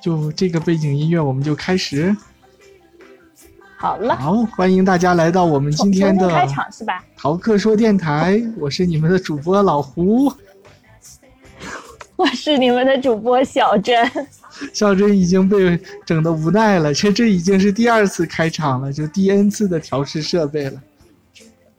[0.00, 2.14] 就这个背景音乐，我们就开始。
[3.76, 7.04] 好了，好，欢迎大家来到我们今天的开场是吧？
[7.16, 10.32] 逃课说电台，我是你们的主播老胡，
[12.16, 14.10] 我是你们的主播小珍。
[14.72, 20.82] 小珍已经被整的无奈了，这这已经是第二次开场了，就第 N 次的调试设备了。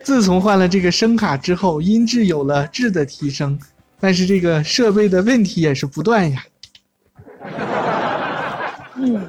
[0.02, 3.60] 自从换了这个声卡之后，音质有了质的提升，
[4.00, 6.42] 但是这个设备的问题也是不断呀。
[9.00, 9.28] 嗯，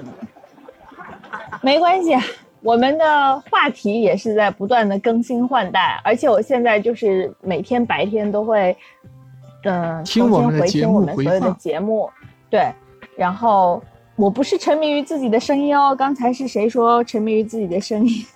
[1.62, 2.16] 没关系。
[2.62, 8.76] 我们的话题也是在不断的更新换代，而且我现在就是每天白天都会，
[9.64, 12.10] 嗯，听我们回听我们所有的节目，
[12.50, 12.70] 对。
[13.16, 13.82] 然后
[14.16, 18.26] 我不是沉迷于自己的声音哦，刚才是谁说沉迷于自己的声音？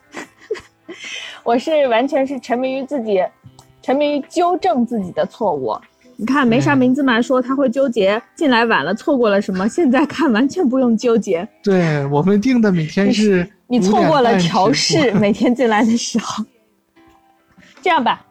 [1.44, 3.22] 我是完全是沉迷于自己，
[3.82, 5.76] 沉迷于纠正自己的错误。
[6.24, 11.46] 你看没啥名字嘛，说他会纠结进来晚了错过了什么，现在看完全不用纠结。
[11.62, 13.46] 对我们定的每天是。
[13.66, 16.42] 你错过了调试，每天进来的时候。
[17.82, 18.24] 这样吧，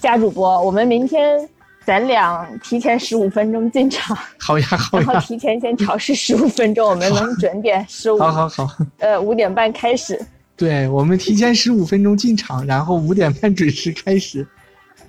[0.00, 1.36] 佳主播，我们明天
[1.84, 4.16] 咱俩提前十五分钟进场。
[4.38, 5.04] 好呀，好呀。
[5.04, 8.18] 然后提前先调试十五分钟，我们能准点十五。
[8.20, 8.68] 好好好。
[8.98, 10.16] 呃，五点半开始。
[10.56, 14.46] 对，我们提前十五分钟进场，然后五点半准时开始。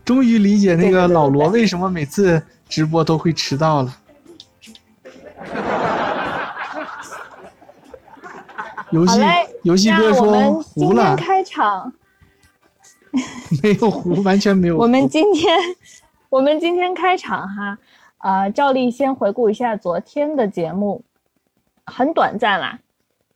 [0.04, 3.98] 终于理解那个老罗为什么每次直播都会迟到了。
[8.92, 9.20] 游戏
[9.64, 11.16] 游戏哥说糊了。
[11.16, 11.94] 开场
[13.64, 14.78] 没有糊，完全没有。
[14.78, 15.58] 我们今天
[16.30, 17.78] 我们今天开场哈，
[18.18, 21.04] 呃，照例先回顾一下昨天的节目，
[21.86, 22.80] 很短暂啦。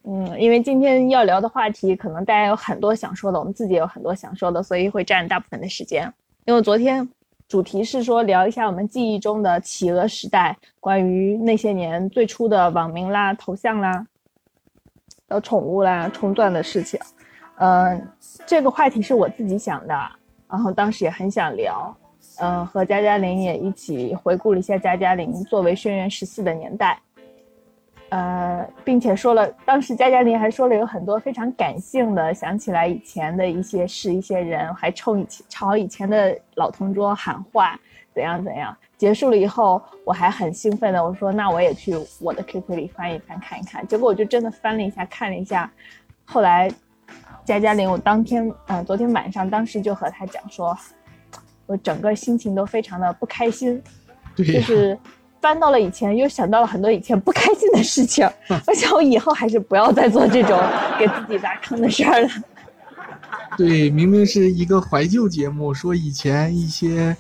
[0.03, 6.13] 嗯，因为今天要聊的话题可能大家有很多想说的，我们自己也有很多想说的，所以会占大部分的时间。
[6.45, 7.07] 因为昨天
[7.47, 14.05] 主题是说聊一下我们记忆中的企鹅时代，关于那些年最初的网名啦、头像啦。
[15.27, 16.99] 到宠物啦、冲钻的事情，
[17.57, 18.07] 嗯，
[18.45, 19.95] 这个话题是我自己想的，
[20.47, 21.97] 然后当时也很想聊，
[22.37, 27.01] 嗯，和佳佳玲也一起回顾了一下佳佳玲作为轩辕十四的年代，
[28.09, 37.77] 呃，并且说了，当时佳佳林还说了有很多非常感性的，想起来以前的一些事、一些人，还冲以前朝以前的老同桌喊话，
[38.13, 38.75] 怎样怎样。
[38.97, 43.85] 结束了以后，我还很兴奋的，我说那我也去我的 QQ 里翻一翻看一看。
[43.87, 45.69] 结果我就真的翻了一下，看了一下。
[46.23, 46.71] 后来，
[47.43, 50.77] 佳佳林，我当天，嗯，昨天晚上，当时就和他讲说，
[51.65, 53.83] 我整个心情都非常的不开心，
[54.35, 54.97] 就是
[55.45, 58.27] 翻到了以前，又想到了很多以前不开心的事情。
[58.65, 60.59] 我想我以后还是不要再做这种
[60.97, 62.29] 给自己挖坑的事儿了。
[63.55, 67.15] 对，明明是一个怀旧节目，说以前一些。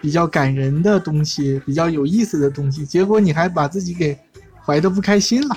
[0.00, 4.18] 比较感人的东西，比较有意思的东西，结果你还把自己给
[4.66, 5.56] 怀的不开心了。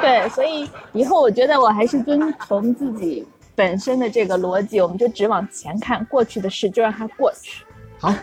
[0.00, 7.62] 对，所以以后我觉得我还是遵从自己本身的这个逻辑，我们就只往前看，过去的事就让它过去。
[7.98, 8.14] 好。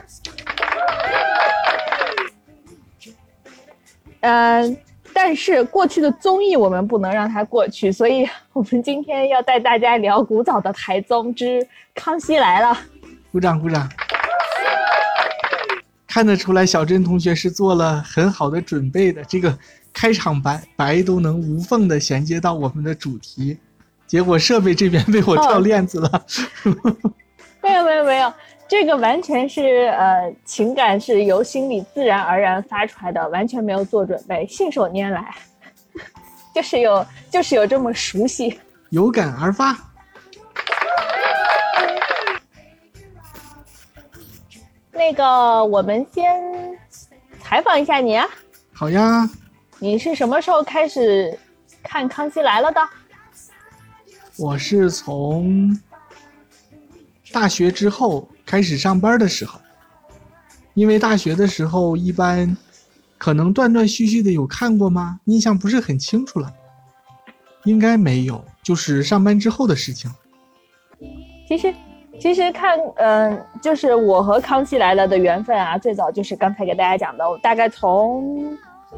[4.21, 4.77] 嗯，
[5.13, 11.45] 但是过去的综艺我们不能让它过去，所以我们今天要带大家聊古早的台综之
[11.95, 12.67] 《康熙来了》。
[13.31, 13.89] 鼓掌，鼓掌。
[16.07, 19.23] 看得出来，小珍同学是做了很好的准备的。
[19.25, 19.55] 这个
[19.93, 23.57] 开场白白都能无缝的衔接到我们的主题，
[24.07, 26.25] 结果设备这边被我掉链子了。
[27.61, 28.33] 没有没有没有，
[28.69, 35.33] 这个完全是呃情感是由心里自然而然发出来的，完全没有做准备，信手拈来，
[36.53, 38.59] 就是有就是有这么熟悉，
[38.91, 39.75] 有感而发。
[44.91, 46.77] 那个，我们先
[47.39, 48.27] 采访一下你啊。
[48.71, 49.27] 好呀。
[49.81, 51.39] 你是什么时候开始
[51.81, 52.81] 看《康熙来了》的？
[54.37, 55.73] 我是从
[57.31, 59.59] 大学之后开始上班的时候，
[60.73, 62.55] 因为大学的时候一般
[63.17, 65.19] 可能断断续续的有看过吗？
[65.25, 66.51] 印象不是很清楚了，
[67.65, 70.11] 应该没有，就是上班之后的事情。
[71.47, 71.73] 其实。
[72.19, 78.57] 其实看，嗯，就是我和康熙来了的缘分啊，最早就是刚才给大家讲的，我大概从，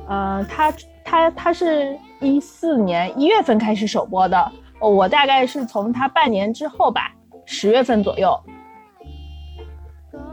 [0.09, 0.73] 嗯，他
[1.05, 7.13] 他他是一四年一月份开始首播的，我大概是从他半年之后吧，
[7.53, 8.39] 十月份左右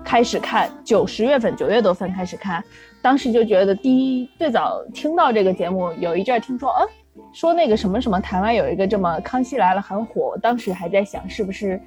[0.05, 2.63] 开始看，九十月份九月多份开始看，
[3.03, 6.89] 当时就觉得第一最早听到这个节目，有一阵听说，嗯，
[7.33, 11.81] 说那个什么什么台湾有一个这么康熙来了很火，当时还在想是不是。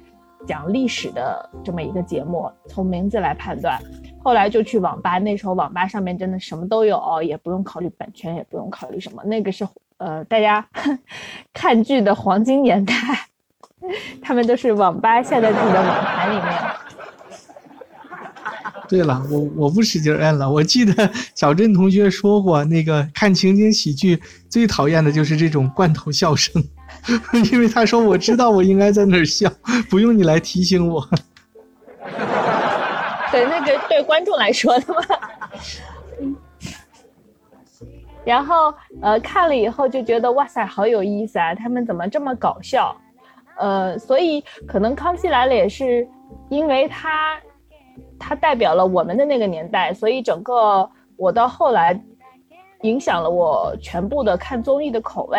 [0.44, 3.80] 讲历史的这么一个节目，从名字来判断。
[4.24, 9.64] 后来就去网吧，那时候网吧上面真的什么都有，也不用考虑版权，也不用考虑什么，那个是
[9.98, 10.68] 呃大家
[11.54, 12.92] 看剧的黄金年代，
[14.22, 16.52] 他们都是网吧下在自己的网盘里面。
[18.88, 20.50] 对了，我我不使劲摁了。
[20.50, 24.20] 我记得小镇同学说过，那个看情景喜剧
[24.50, 26.62] 最讨厌的就是这种罐头笑声，
[27.52, 29.50] 因为他说我知道我应该在哪儿笑，
[29.88, 31.08] 不用你来提醒我。
[33.30, 35.00] 对，那个对观众来说的嘛。
[38.24, 42.94] 然后呃看了以后就觉得哇塞好有意思啊，他们怎么这么搞笑？
[43.56, 46.06] 呃，所以可能康熙来了也是
[46.48, 47.38] 因为他。
[48.18, 52.00] 它代表了我们的那个年代，所以整个我到后来
[52.82, 55.38] 影响了我全部的看综艺的口味。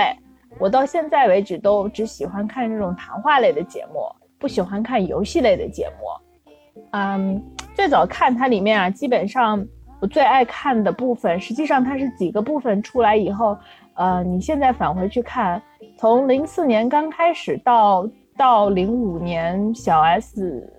[0.59, 4.05] 我到现在为止都只喜欢看这种谈话类的节目，
[4.37, 6.83] 不喜欢看游戏类的节目。
[6.91, 7.41] 嗯，
[7.73, 9.65] 最早看它里面啊，基本上
[10.01, 13.57] 我最爱看的部分，实际上它是几个部分出来以后，
[13.93, 15.59] 呃，你现在返回去看，
[16.03, 18.05] 从零四年刚开始到
[18.35, 20.69] 到零五年小 S，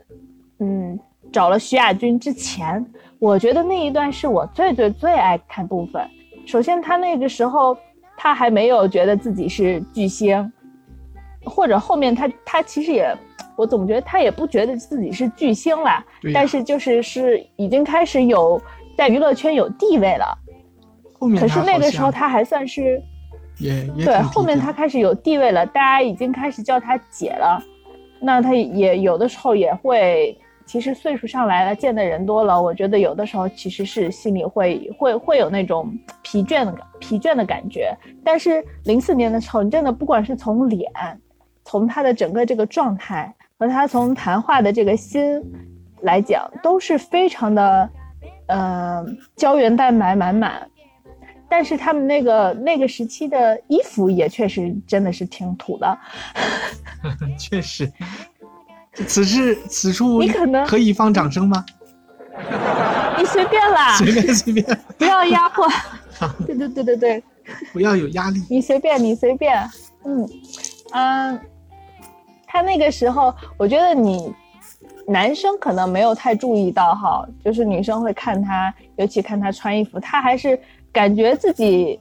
[0.58, 1.00] 嗯。
[1.32, 2.84] 找了徐亚军之前，
[3.18, 6.06] 我觉得那一段是我最最最爱看部分。
[6.44, 7.74] 首先，他那个时候
[8.18, 10.52] 他还没有觉得自己是巨星，
[11.42, 13.16] 或者后面他他其实也，
[13.56, 16.04] 我总觉得他也不觉得自己是巨星了。
[16.34, 18.60] 但是就是是已经开始有
[18.94, 20.38] 在娱乐圈有地位了。
[21.18, 23.02] 后面可是那个时候他还算是，
[23.58, 27.62] 也也对，后面他开始有地位了，大家已经开始叫他姐了。
[28.20, 30.38] 那他也有的时候也会。
[30.66, 35.92] 其实岁数上来了，见的人多了，我觉得有的时候其实是心里会会会有那种
[36.22, 37.94] 疲倦的感疲倦的感觉。
[38.24, 40.90] 但是零四年的时候，你真的不管是从脸，
[41.66, 45.38] 从他的整个这个状态和他从谈话的这个心
[46.00, 47.90] 来讲，都是非常的，
[48.46, 49.04] 呃，
[49.36, 50.66] 胶原蛋白满满。
[51.56, 55.98] 但是他们那个那个时期的衣服也确实真的是挺土的，
[57.38, 57.88] 确实。
[59.06, 61.64] 此事此处你可能可以放掌声吗？
[63.16, 64.66] 你随便啦， 随便随便，
[64.98, 65.64] 不要压迫。
[66.44, 67.22] 对对对对对，
[67.72, 68.42] 不要有压力。
[68.50, 69.56] 你随便你随便，
[70.04, 70.28] 嗯
[70.92, 71.40] 嗯，
[72.48, 74.34] 他那个时候，我觉得你
[75.06, 80.58] 男生可能没有太注意到哈，就是女生会看他，尤其看他穿衣服，他还是
[80.94, 82.00] 感觉自己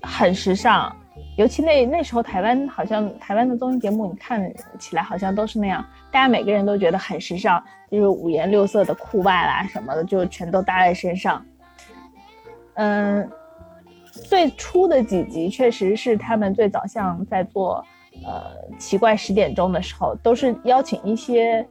[0.00, 0.94] 很时尚。
[1.36, 11.42] 尤其那那时候台湾好像台湾的综艺节目，你看起来好像都是那样，大家每个人都觉得很时尚，就是五颜六色的裤袜啦什么的，就全都搭在身上。
[12.74, 13.26] 嗯，
[14.12, 17.82] 最初的几集确实是他们最早像在做
[18.24, 21.66] 呃奇怪十点钟的时候，都是邀请一些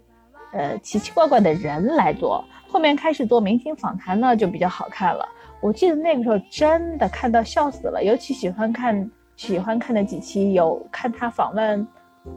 [0.51, 5.27] 呃奇奇怪怪的人来做，后面开始做明星访谈呢就比较好看了。
[5.61, 9.09] 我记得那个时候真的看到笑死了，尤其喜欢看。
[9.35, 11.88] 喜欢看的几期有看他访问，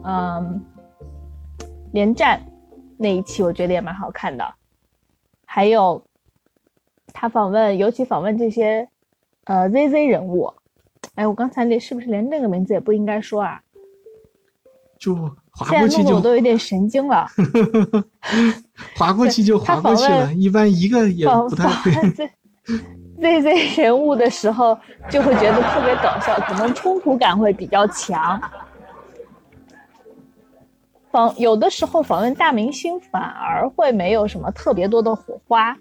[0.05, 0.65] 嗯，
[1.91, 2.41] 连战
[2.97, 4.55] 那一期，我觉得也蛮好看的。
[5.45, 6.01] 还有
[7.13, 8.89] 他访问，尤其访问这些
[9.47, 10.55] 呃 ZZ 人物。
[11.17, 13.61] 哎，我刚才那是不是连那个名字也不应该说啊？
[14.97, 15.13] 就
[15.51, 16.15] 划过去就。
[16.15, 17.27] 我都有点神经了。
[18.95, 22.31] 划过去就划过去了，一般一个也不太会。
[23.21, 24.79] ZZ 人物的时候，
[25.09, 28.41] 就会觉得特别搞笑，可能冲突感会比较强。
[31.11, 35.77] 访有的时候访问大明星，反而会没有什么特别多的火花。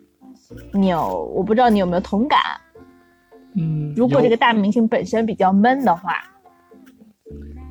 [0.73, 2.39] 你有，我不知道你有没有同感？
[3.55, 6.15] 嗯，如果这个大明星本身比较闷的话，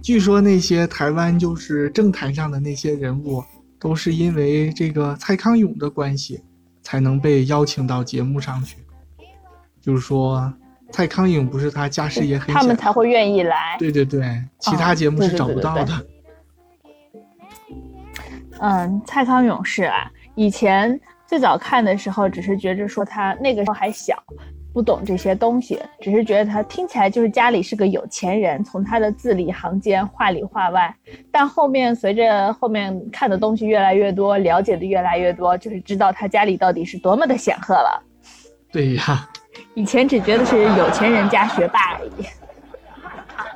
[0.03, 3.45] 据说那些台湾就是政坛上的那些人物，
[3.79, 6.43] 都是因为这个蔡康永的关系，
[6.83, 8.79] 才能被邀请到节目上去。
[9.81, 10.53] 就是说，
[10.93, 13.77] 蔡康永不是他家世也很，他们才会愿意来。
[13.79, 14.23] 对对对，
[14.59, 16.07] 其他节目是找不到的。
[18.61, 24.23] 嗯，蔡康永是啊，以前最早看的时候，只是觉着说他那个时候还小，
[24.75, 30.95] 不懂这些东西，只是觉得他听起来就是家里是个有钱人，从他的字里行间、话里话外。
[31.33, 38.03] 但后面随着后面看的东西越来越多，了解的越来越多，就是知道他家里到底是多么的显赫了。
[38.71, 39.27] 对呀。
[39.75, 42.27] 以前只觉得是有钱人家学霸而已。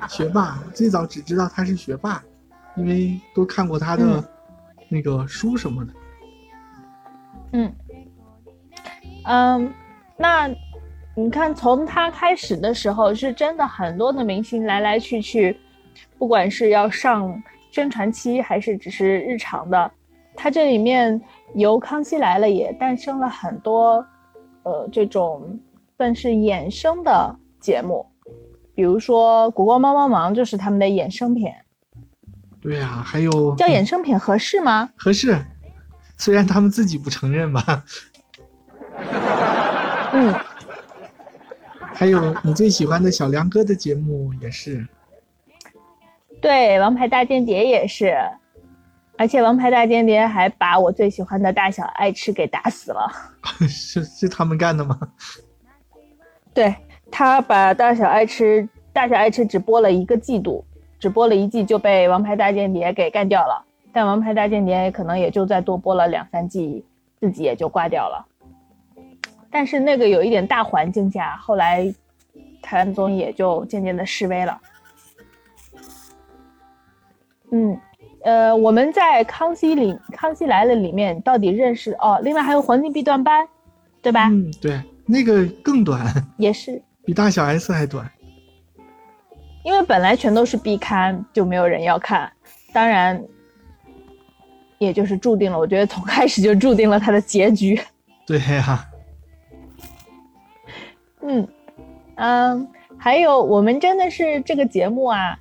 [0.08, 2.22] 学霸最早只知道他是学霸，
[2.76, 4.22] 因为都看过他的
[4.88, 5.92] 那个书什么的。
[7.52, 7.72] 嗯
[9.26, 9.72] 嗯，
[10.16, 10.50] 那
[11.14, 15.56] 你看从他开始的时候，是真的很多的明星来来去去，
[16.18, 19.90] 不管是要上宣传期还是只是日常的，
[20.36, 21.20] 他这里面
[21.54, 24.04] 由《康熙来了》也诞生了很多，
[24.64, 25.58] 呃，这种
[25.96, 28.06] 算是衍生的节目，
[28.74, 31.48] 比如说《国光帮帮忙》就是他们的衍生品。
[32.60, 34.90] 对呀，还有叫衍生品合适吗？
[34.96, 35.38] 合适，
[36.16, 37.84] 虽然他们自己不承认吧。
[40.12, 40.34] 嗯。
[41.96, 44.84] 还有你最喜欢的小梁哥的节目也是。
[46.42, 48.16] 对，《王牌大间谍》也是，
[49.16, 53.08] 而且《王牌大间谍》还把我最喜欢的大小爱吃给打死了。
[53.68, 54.98] 是是他们干的吗？
[56.54, 56.74] 对
[57.10, 60.64] 他把大小爱吃，大小爱吃只播了一个季度。
[61.00, 66.82] 只播了一季就被《王牌大间谍》给干掉了，但《王牌大间谍》可能也就再多播了两三季，
[67.20, 68.24] 自己也就挂掉了。
[69.50, 71.92] 但是那个有一点大环境下，后来
[72.62, 74.58] 台湾综艺也就渐渐的式微了。
[77.50, 77.78] 嗯，
[78.22, 83.44] 呃，我们在《康熙里康熙来了》里面到底认识哦，另外还有《黄金 B 段班》，
[84.00, 84.28] 对吧？
[84.28, 88.10] 嗯，对，那个更短， 也是比大小 S 还短。
[89.64, 92.30] 因为本来全都是必看，就没有人要看，
[92.72, 93.22] 当然，
[94.78, 95.58] 也就是注定了。
[95.58, 97.80] 我觉得从开始就注定了它的结局。
[98.26, 98.86] 对呀。
[101.26, 101.48] 嗯
[102.16, 102.68] 嗯，
[102.98, 105.38] 还有我们真的是这个节目啊，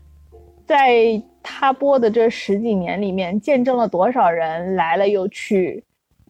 [0.66, 5.84] 在他播的这十几年里面，见证了多少人来了又去，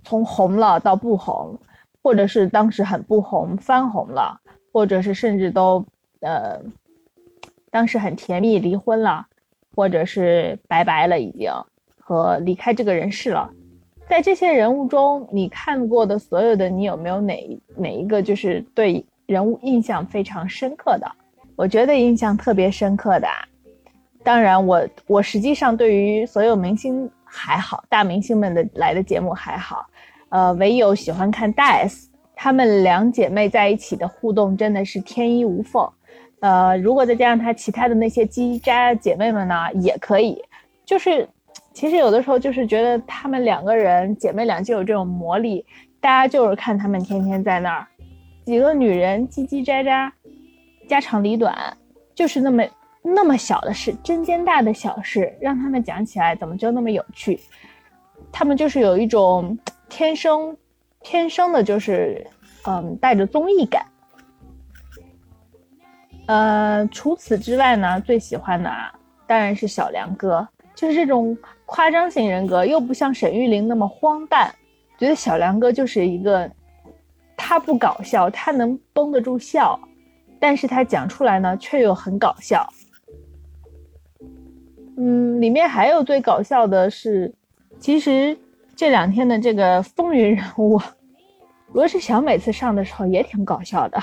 [0.04, 1.60] 从红了到不红，
[2.04, 4.40] 或者是当时很不红翻红了，
[4.72, 5.84] 或者是甚至都
[6.20, 6.62] 呃。
[7.72, 9.26] 当时很甜蜜，离婚了，
[9.76, 11.52] 或者是拜拜了，已经
[12.00, 13.50] 和离开这个人世了。
[14.08, 21.12] 在这些人物中，你看过的所有的，你有没有哪哪一个就是对人物印象非常深刻的？
[21.56, 23.28] 我觉得印象特别深刻的，
[24.24, 29.84] 当然我我实际上对于所有明星还好，大明星们的来的节目还好，
[30.34, 35.88] 呃，唯有喜欢看大 S，她们两姐妹在一起的互动真的是天衣无缝。
[36.40, 40.44] 呃，如果再加上她其他的那些叽叽喳喳姐妹们呢，也可以。
[40.84, 41.30] 就是，
[41.72, 45.64] 其实有的时候就是觉得她们两个人姐妹俩就有这种魔力，
[46.02, 47.86] 大家就是看她们天天在那儿，
[48.44, 50.12] 几个女人叽叽喳喳，
[50.88, 51.56] 家长里短，
[52.16, 52.64] 就是那么
[53.04, 57.40] 那么小的事，针尖大的小事，让他们讲起来怎么就那么有趣？
[58.32, 59.56] 他们就是有一种
[59.94, 60.58] 天生
[61.02, 62.26] 天生的，就是
[62.66, 63.86] 嗯，带着综艺感。
[66.26, 68.92] 呃，除此之外呢，最喜欢的啊，
[69.28, 74.52] 当然是小梁哥，就是这种夸张型人格，又不像沈玉琳那么荒诞。
[74.98, 76.50] 觉得小梁哥就是一个，
[77.38, 79.80] 他不搞笑，他能绷得住笑，
[80.40, 82.68] 但是他讲出来呢，却又很搞笑。
[84.98, 87.32] 嗯，里面还有最搞笑的是，
[87.80, 88.36] 其实
[88.76, 90.82] 这两天的这个风云人物，
[91.74, 94.00] 罗志祥每次上的时候也挺搞笑的。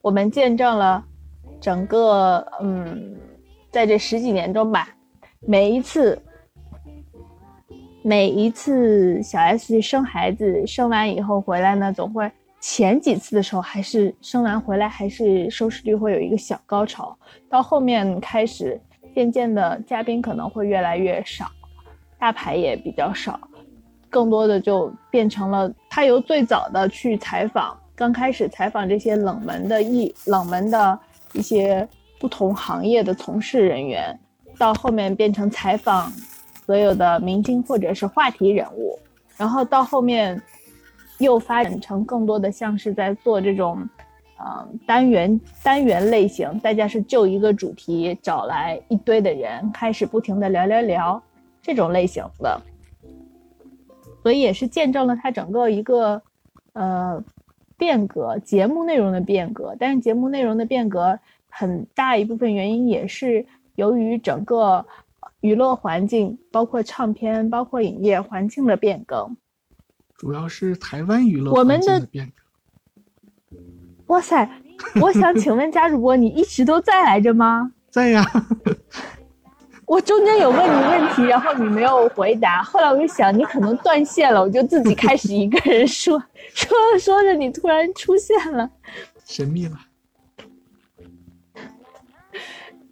[0.00, 1.04] 我们见证了
[1.60, 3.16] 整个嗯，
[3.70, 4.88] 在这十几年中吧，
[5.40, 6.20] 每一次
[8.02, 17.16] 每一次小 S 去生孩子，生完以后回来呢，总会前几次的时候还是生完回来还是收视率会有一个小高潮，
[17.48, 18.80] 到后面开始
[19.14, 21.50] 渐渐的嘉宾可能会越来越少，
[22.18, 23.40] 大牌也比较少，
[24.08, 27.78] 更多的就变成了他由最早的去采访。
[27.94, 30.98] 刚开始采访这些冷门的艺冷门的
[31.32, 31.86] 一些
[32.20, 34.16] 不同行业的从事人员，
[34.56, 36.12] 到后面变成采访
[36.64, 38.96] 所有的明星或者是话题人物，
[39.36, 40.40] 然后到后面
[41.18, 43.88] 又发展成更多的像是在做这种，
[44.38, 51.22] 嗯单元单元类型，大家是就一个主题找来一堆的人，开始不停的聊聊聊
[51.60, 52.60] 这种类型的，
[54.22, 56.22] 所以也是见证了它整个一个，
[56.72, 57.22] 呃。
[57.76, 61.16] 变革节目内容的变革，但是节目内容的变革
[61.48, 64.84] 很大一部分原因也是由于整个
[65.42, 69.36] 娱乐环境，包括唱片、包括影业环境的变更。
[70.16, 72.32] 主要是台湾娱乐我们的变革。
[74.08, 74.48] 哇塞！
[75.00, 77.72] 我想请问贾主播，你一直都在来着吗？
[77.90, 78.24] 在呀。
[79.86, 82.62] 我中间有问你问题，然后你没有回答。
[82.62, 86.22] 后来我就想你可能断线了，我就自己开始一个人说，
[86.52, 88.70] 说着说着你突然出现了，
[89.24, 89.78] 神秘了。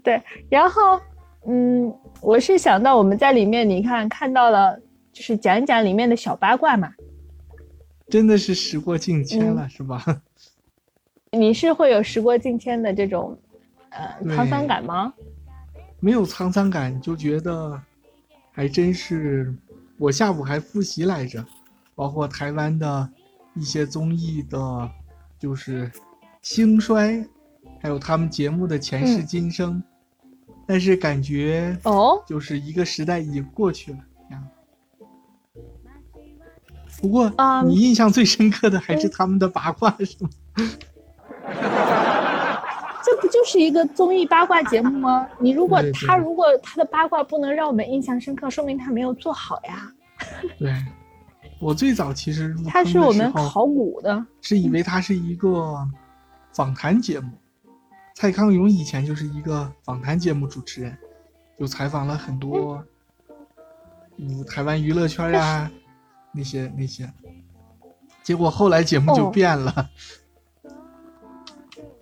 [0.03, 0.99] 对，然后
[1.47, 4.81] 嗯，我是想到我们在里面，你看看到了，
[5.13, 6.91] 就是讲一讲里面的小八卦嘛。
[8.09, 10.03] 真的是时过境迁了，是吧？
[11.39, 13.39] 你是会有时过境迁的这种
[13.91, 15.13] 呃沧桑感吗？
[16.01, 17.81] 没有沧桑感，就觉得
[18.53, 19.55] 还真是。
[19.99, 21.43] 我下午还复习来着，
[21.95, 23.09] 包括台湾的
[23.55, 24.91] 一些综艺的，
[25.39, 25.91] 就是
[26.43, 27.27] 兴衰，
[27.81, 29.83] 还有他们节目的前世今生。
[30.67, 33.99] 但是感觉哦，就是一个时代已经过去了
[34.33, 34.43] 呀。
[37.01, 37.33] 不过
[37.65, 40.29] 你印象最深刻的还是他们的八卦，是吗？
[43.05, 45.29] 这不就是一个综艺八卦节目吗？
[45.39, 49.93] 你如果他如果他的八卦不能让我们印象深刻，说明他没有做好呀。
[50.59, 50.75] 对，
[51.61, 55.87] 我最早其实他是我们考古的，是以为他是一个
[56.53, 57.31] 访谈节目。
[58.15, 60.99] 蔡康永以前就是一个访谈节目主持人，
[61.61, 62.83] 就采访了很多，
[64.17, 65.71] 嗯，台湾娱乐圈呀，
[66.33, 67.09] 那些那些。
[68.23, 69.89] 结果后来节目就变了。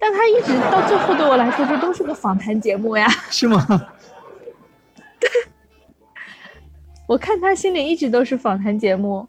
[0.05, 3.09] 但他一直到最后对我来说，这都是个访谈节目呀。
[3.33, 3.67] 是吗？
[5.19, 5.31] 对，
[7.09, 9.27] 我看他心里一直都是访谈节目，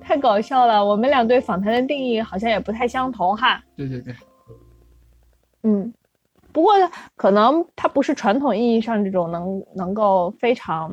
[0.00, 0.84] 太搞笑了。
[0.84, 3.62] 我们俩对访谈的定义好像也不太相同哈。
[3.76, 4.12] 对对对。
[5.62, 5.94] 嗯，
[6.50, 6.72] 不过
[7.14, 10.92] 可能他不是传统意义上这种能能够非常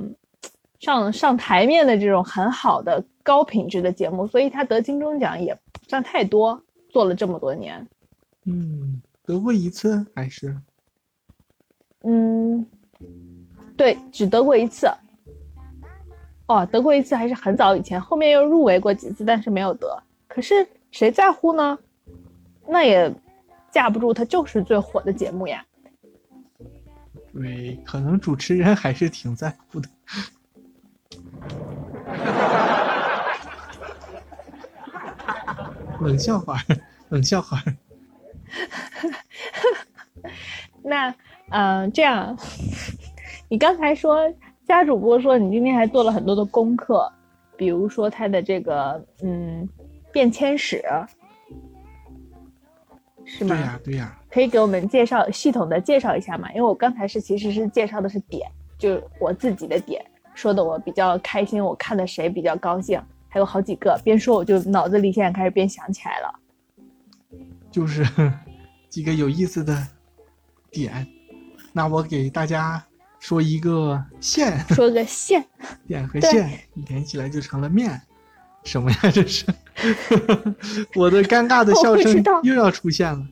[0.80, 6.62] 上上台面的这种很好的高品质的节目，所以他得金钟奖也不算太多。
[6.98, 7.88] 做了这么多年，
[8.46, 10.58] 嗯，得过一次还是？
[12.02, 12.66] 嗯，
[13.78, 14.90] 对，只得过一次。
[16.48, 20.02] 哦，得过一次还是很早以前，后面又入围过几次，但是没有得。
[20.28, 21.78] 可是谁在乎呢？
[22.68, 23.14] 那也。
[23.70, 25.64] 架不住它就是最火的节目呀。
[27.32, 29.88] 对，可能主持人还是挺在乎的。
[36.02, 36.58] 冷笑话，
[37.10, 37.62] 冷笑话。
[40.84, 41.14] 那，
[41.50, 42.38] 嗯，这样，
[43.50, 44.20] 你刚才说
[44.66, 47.12] 家主播说你今天还做了很多的功课，
[47.56, 49.68] 比如说他的这个嗯
[50.12, 50.84] 变迁史。
[53.30, 53.56] 是吗？
[53.56, 56.50] 对呀，对呀，可以给我们介绍系统的介绍一下吗？
[56.52, 60.02] 因为我刚才是其实是介绍的是点，就我自己的点，
[60.34, 66.40] 说的我比较开心，我看的谁比较高兴，还有好几个，边说我就脑子里现在开始边想起来了，
[67.70, 68.06] 就是
[68.90, 69.88] 几个有意思的
[70.72, 71.08] 点，
[71.74, 72.84] 那我给大家
[73.20, 75.46] 说一个线，说个线，
[75.86, 78.02] 点和线连起来就成了面，
[78.64, 79.46] 什么呀这是？
[80.96, 83.28] 我的尴尬的笑声又要出现了。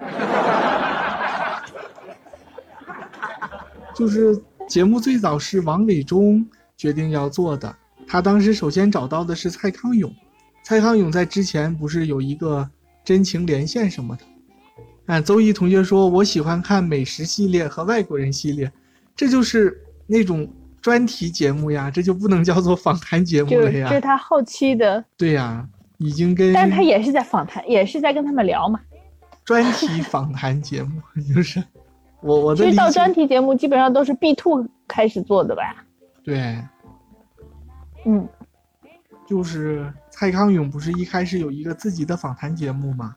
[3.94, 7.76] 就是节目最早是王伟忠决定要做的，
[8.10, 10.12] 他当时首先找到的是蔡康永，
[10.64, 12.68] 蔡康永在之前不是有一个
[13.04, 14.24] 真情连线什么的。
[15.06, 18.70] 啊，邹毅同学说，我喜欢看美食系列和外国人系列，
[19.14, 20.48] 这就是那种。
[20.82, 23.86] 专题节目呀，这就不能叫做访谈节目了呀。
[23.90, 25.04] 这是他后期的。
[25.14, 25.68] 对呀，
[25.98, 26.54] 已经跟。
[26.54, 28.80] 但他也是在访谈，也是在跟他们聊嘛。
[29.44, 31.02] 专题访谈节目
[31.34, 31.62] 就是
[32.22, 32.64] 我我的。
[32.64, 35.84] 其实到专题节目基本上都是 B two 开始做的吧。
[36.24, 36.56] 对。
[38.06, 38.28] 嗯。
[39.26, 43.14] 就是蔡康永不是一开始有一个自己的访谈节目嘛，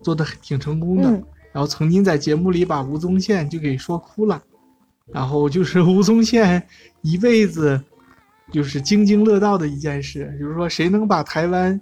[0.00, 1.10] 做的挺成功的，
[1.52, 4.40] 然后曾经在节目里把吴宗宪就给说哭了。
[5.12, 6.64] 然后就是吴宗宪
[7.00, 7.82] 一辈子
[8.52, 11.80] 就是津津乐道的一件事，就是说谁能把台湾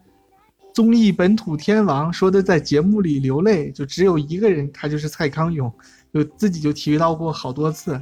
[0.73, 5.71] 综艺本土天王说的在节目里流泪，就只有一个人，他就是蔡康永，
[6.13, 8.01] 就自己就提到过好多次。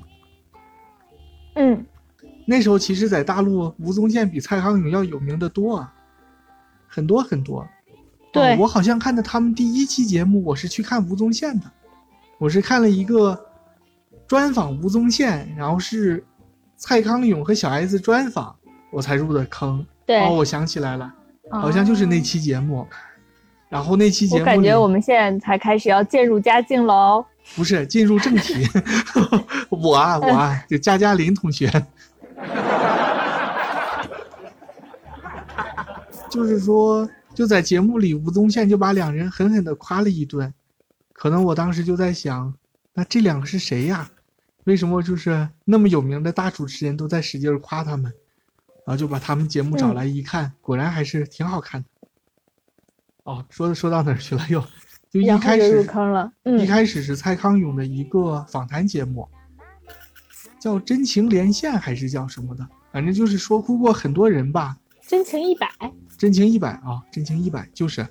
[1.55, 1.85] 嗯，
[2.53, 5.93] 那时候其实，在大陆，吴宗宪比蔡康永要有名的多啊，
[6.87, 7.67] 很多很多。
[8.31, 11.71] 对，我好像看的他们第一期节目，我是去看吴宗宪的，
[12.39, 13.47] 我是看了一个。
[14.29, 16.25] 专访吴宗宪，然后是
[16.77, 18.57] 蔡康永和小 S 专访，
[18.91, 19.85] 我才入的坑。
[20.07, 21.13] 对，哦，我想起来了，
[21.51, 22.87] 好像就是那期节目。
[23.69, 27.23] 然后那期节目，我感觉我们现在才开始要渐入佳境喽。
[27.55, 28.67] 不是进入正题，
[29.69, 31.71] 我啊我啊，就加加林同学，
[36.31, 40.53] 就是说就在节目里，吴宗宪就把两人狠狠的夸了一顿。
[41.13, 42.53] 可能我当时就在想，
[42.95, 44.11] 那这两个是谁呀？
[44.65, 48.13] 为什么就是那么有名的大主持人都在使劲夸他们，
[48.85, 51.89] 然后就把他们节目找来一看，果然还是挺好看的。
[53.25, 54.43] 哦，说说到哪儿去了？
[54.49, 54.65] 又
[55.11, 56.33] 就一开始入坑了。
[56.45, 59.29] 一开始是蔡康永的一个访谈节目，
[60.63, 62.65] 叫《真情连线》还是叫什么的？
[62.93, 64.77] 反正就是说哭过很多人吧。
[65.01, 65.69] 真情一百。
[66.17, 67.03] 真情一百啊！
[67.11, 68.07] 真情一百就是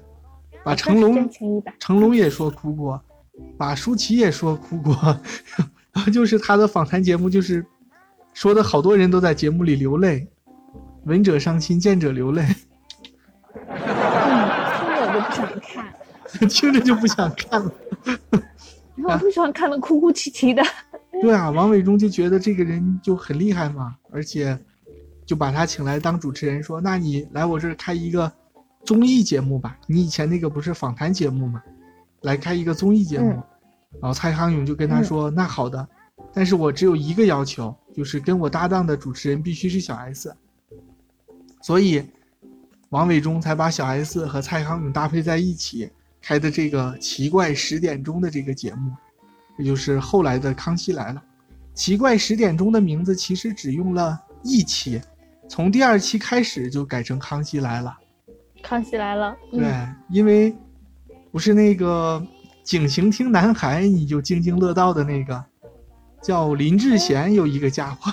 [0.61, 1.29] 把成龙，
[1.79, 3.01] 成龙也说哭过，
[3.57, 4.93] 把舒淇也说哭过。
[5.93, 7.65] 然后就是他的访谈节目，就是
[8.33, 10.27] 说的好多人都在节目里流泪，
[11.05, 12.45] 闻者伤心，见者流泪。
[13.69, 13.79] 嗯，
[16.49, 18.91] 听着就不想看， 听着就不想看了。
[19.03, 20.61] 我不喜欢看的哭哭啼啼的。
[21.19, 24.57] 对啊，王伟忠就觉得这个人就很厉害嘛，而且
[25.25, 28.31] 就把他请来当主持人，说：“那你来我这儿开一个
[28.85, 31.61] 综艺节目吧，你以前那个不是访谈节目嘛？
[32.21, 33.31] 来开一个综艺节目。
[33.31, 33.43] 嗯
[33.99, 35.85] 然后蔡康永就跟他说：“那好的，
[36.33, 40.33] 但是我只有一个要求，就是跟我搭档的主持人必须是小 S。”
[41.61, 42.01] 所以，
[42.87, 48.93] 王伟忠才把小 S 和蔡康永搭配在一起开的这个奇怪十点钟的这个节目，
[49.61, 51.21] 这就是后来的《康熙来了》。
[51.75, 54.99] 奇怪十点钟的名字其实只用了一期，
[55.47, 57.95] 从第二期开始就改成《康熙来了》。
[58.63, 59.71] 康熙来了，嗯、对，
[60.09, 60.55] 因为
[61.31, 62.25] 不是那个
[62.63, 65.45] 警行厅男孩，你就津津乐道的那个，
[66.23, 68.11] 叫林志贤，有一个家伙，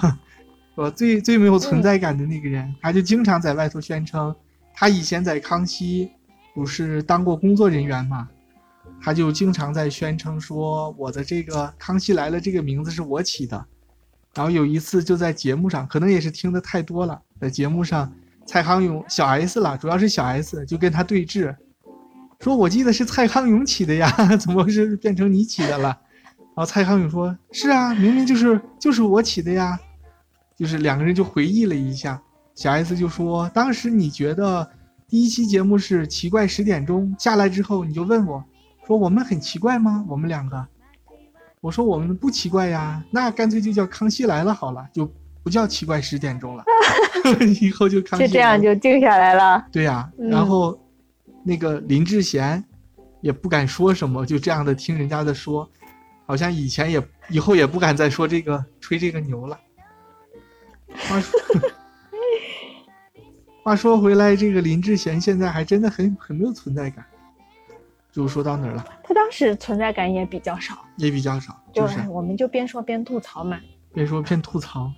[0.74, 0.90] 是吧？
[0.90, 4.36] 最最没有存在感的那个人，他就经常在外头宣称，
[4.74, 6.10] 他以前在康熙
[6.54, 8.28] 不是当过工作人员嘛，
[9.00, 13.66] 他就经常在宣称说我的这个《康熙来了》这个名字是我起的。
[14.34, 18.12] 然后有一次就在节目上，可能也是听的太多了，在节目上，
[18.46, 21.56] 蔡康永小 S 了，主要是小 S 就跟他对峙，
[22.40, 25.98] 说我记得是蔡康永起的呀， 怎么是变成你起的了？
[26.54, 29.78] 然后蔡康永说：“是啊，明明就是就是我起的呀。”
[30.56, 32.20] 就是两个人就回忆了一下，
[32.54, 34.68] 小 S 就说：“当时你觉得
[35.08, 38.44] 第一期节目是奇怪十点钟下来之后，你就问我，
[38.88, 40.02] 说我们很奇怪吗？
[40.08, 40.66] 我们两个？
[41.60, 45.04] 我说我们不奇怪呀，那干脆就叫康熙来了好了，就
[45.42, 46.64] 不叫奇怪十点钟了，
[47.60, 48.26] 以后就康熙。
[48.26, 49.62] 就这样就定下来了。
[49.70, 50.80] 对呀、嗯然后
[51.42, 52.64] 那个林志贤
[53.20, 55.68] 也不敢说什么，就这样的听人家的说，
[56.24, 59.58] 好像以前也以后也不敢再说这个吹这个牛了。
[60.96, 61.40] 话说，
[63.62, 67.04] 话说回来，这个林志贤现在还真的很很没有存在感。
[68.12, 68.84] 就说到哪儿了？
[69.04, 73.60] 他当时存在感也比较少，也比较少，就就是我们就边说边吐槽嘛。
[73.92, 74.90] 边说边吐槽，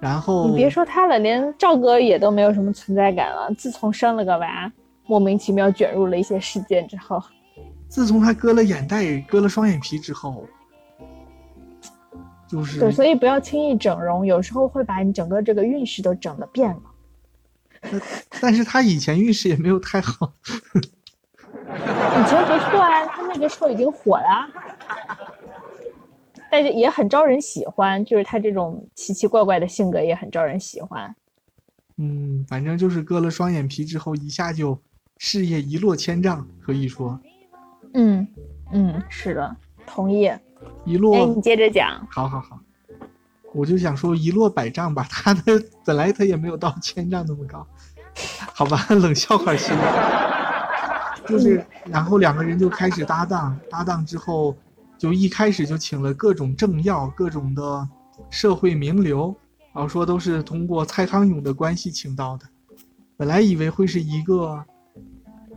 [0.00, 3.52] 然后你别说他了，连赵哥也都没有什么存在感了。
[3.56, 4.72] 自从生了个娃，
[5.06, 7.22] 莫名其妙卷入了一些事件之后，
[7.88, 10.46] 自从他割了眼袋、割了双眼皮之后，
[12.48, 16.82] 就是对，所以不要轻易整容，有时候会把你整个这个运势都整的变了。
[18.40, 20.32] 但是他以前运势也没有太好，
[21.74, 24.48] 以前不错啊，他那个时候已经火了，
[26.50, 31.14] 但是也很招人喜欢，就是他这种奇奇怪怪的性格也很招人喜欢。
[31.96, 34.78] 嗯，反正就是割了双眼皮之后，一下就
[35.18, 37.20] 事业一落千丈，可以说
[37.94, 38.26] 嗯
[38.72, 39.56] 嗯，是的，
[39.86, 40.26] 同意。
[40.26, 40.40] 哎，
[40.84, 42.06] 一落你接着讲。
[42.10, 42.58] 好好好，
[43.52, 47.66] 我就想说一落百丈吧，他的本来他也没有到千丈那么高，
[48.52, 49.80] 好吧，冷笑话系列，
[51.28, 54.56] 就是然后两个人就开始搭档，搭档之后
[54.98, 57.88] 就一开始就请了各种政要、各种的
[58.30, 59.34] 社会名流，
[59.72, 62.46] 然后说都是通过蔡康永的关系请到的，
[63.16, 64.64] 本来以为会是一个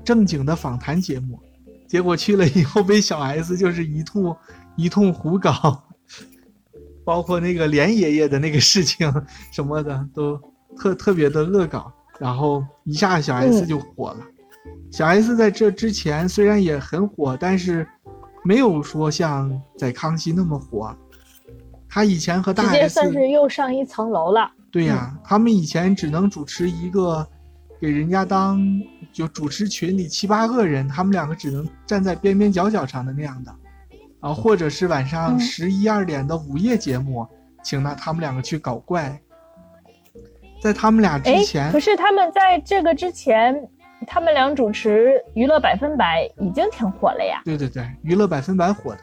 [0.04, 1.40] 正经的访谈节目，
[1.88, 4.36] 结果去了以后被小 S 就是一通
[4.76, 5.84] 一通胡搞。
[7.04, 9.10] 包括那个连爷爷的那个事情
[9.54, 10.38] 什么的，都
[10.78, 14.18] 特特别的恶搞，然后一下小 S 就火了。
[14.92, 17.88] 小 S 在这之前虽然也很火，但是
[18.44, 20.96] 没有说像在康熙那么火。
[21.90, 24.52] 他以前和大直接 S 算是又上一层楼了。
[24.70, 27.26] 对呀、他们以前只能主持一个，
[27.80, 28.62] 给人家当
[29.12, 33.56] 就主持群里七八个人，他们两个只能站在边边角角上的那样的，
[34.20, 37.26] 啊，或者是晚上嗯十一二点的午夜节目，
[37.64, 39.20] 请那他们两个去搞怪。
[40.62, 43.56] 在他们俩之哎，前可，是他们在这个之前，
[44.06, 47.42] 他们俩主持《娱乐百分百》已经挺火了呀。
[47.44, 49.00] 对对对，娱乐百分百火的，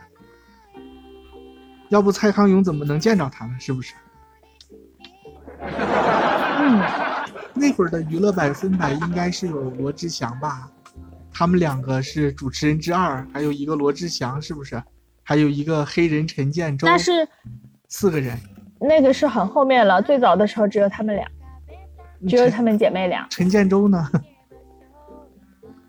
[1.88, 3.54] 要不蔡康永怎么能见着他呢？
[3.59, 3.94] 是不是？
[5.61, 6.80] 嗯，
[7.54, 10.70] 那会儿的娱乐百分百应该是有罗志祥吧，
[11.33, 14.83] 他们两个是主持人之二，还有一个罗志祥，是不是？
[15.22, 17.26] 还有一个黑人陈建州，但是
[17.88, 18.38] 四个人。
[18.78, 21.26] 那个是很后面了，最早的时候只有他们俩，
[22.28, 24.07] 只有他们姐妹俩，陈建州呢？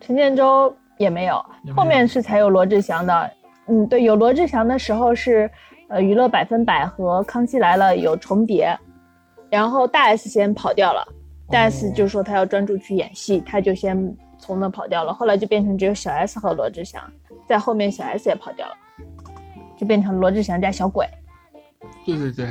[0.05, 1.43] 陈建州也没有
[1.75, 3.31] 后面是才有罗志祥的。
[3.67, 5.49] 嗯，对，有罗志祥的时候是，
[5.89, 8.77] 呃，娱乐百分百和康熙来了有重叠，
[9.49, 11.03] 然后大 S 先跑掉了，
[11.49, 17.01] 大 S 哦就说他要专注去演戏，他就先从那跑掉了，后来就变成只有小 S 和罗志祥，
[17.49, 18.73] 在后面小 S 也跑掉了，
[19.75, 21.09] 就变成罗志祥加小鬼。
[22.05, 22.45] 对对对，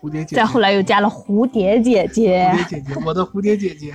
[0.00, 0.36] 蝴蝶姐姐。
[0.36, 2.46] 再后来又加了蝴蝶姐姐。
[2.52, 3.92] 蝴蝶姐姐，我的蝴蝶姐姐，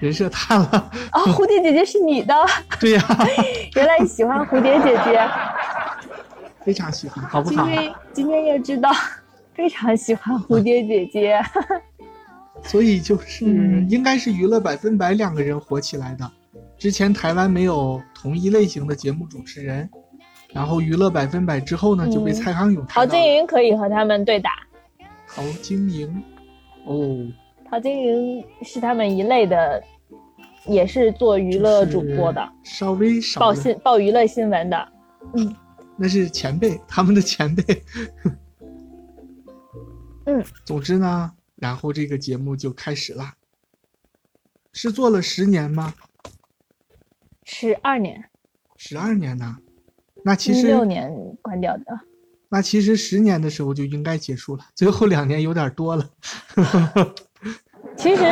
[0.00, 0.90] 人设塌了。
[1.12, 2.34] 哦，蝴蝶姐姐是你的？
[2.80, 3.02] 对呀。
[3.76, 5.20] 原来喜欢蝴蝶姐姐，
[6.64, 7.64] 非常喜欢，好不好？
[7.64, 8.90] 今天今天又知道，
[9.54, 11.40] 非常喜欢蝴蝶姐姐。
[12.64, 13.44] 所以就是
[13.88, 16.30] 应该是娱乐百分百两个人火起来的。
[16.78, 19.88] 之前台湾没有同一类型的节目主持人，
[20.52, 22.84] 然后娱乐百分百之后呢，就被蔡康永。
[22.86, 24.50] 陶晶莹可以和他们对打。
[25.26, 26.22] 陶晶莹，
[26.84, 27.26] 哦，
[27.72, 29.82] 陶晶莹是他们一类的，
[30.66, 34.92] 也是做娱乐主播的，稍微少报新报娱乐新闻的。
[35.34, 35.56] 嗯，
[35.96, 37.82] 那是前辈，他们的前辈。
[40.26, 41.32] 嗯，总之呢。
[41.56, 43.32] 然后这个节目就开始了，
[44.74, 45.94] 是做了十年吗？
[47.44, 48.22] 十二年，
[48.76, 49.56] 十二年呢？
[50.22, 51.84] 那其实六年关掉的。
[52.50, 56.10] 那其实十年的时候就应该结束了，最后两年有点多了。
[57.96, 58.24] 其实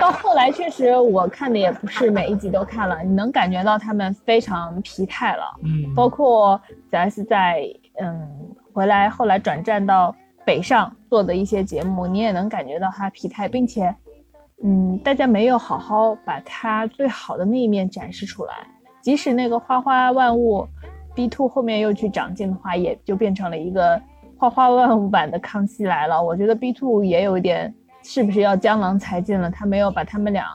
[0.00, 5.44] 到后来确实我看的也不是每一集都看了，你能感觉到他们非常疲态了。
[5.64, 7.64] 嗯，包括咱是在
[8.00, 8.28] 嗯
[8.72, 10.14] 回来后来转战到。
[10.46, 13.94] 北上做的一些节目，你也能感觉到他疲态，并且，
[14.64, 18.54] 嗯，大家没有好好把他最好的那一面展示出来。
[19.02, 20.66] 即使那个花花万物
[21.14, 24.00] ，B two 后面又去长进的话，也就变成了一个
[24.38, 26.22] 花花万物版的康熙来了。
[26.22, 27.74] 我觉得 B two 也有一点，
[28.10, 29.50] 是不是要江郎才尽了？
[29.50, 30.46] 他没有把他们俩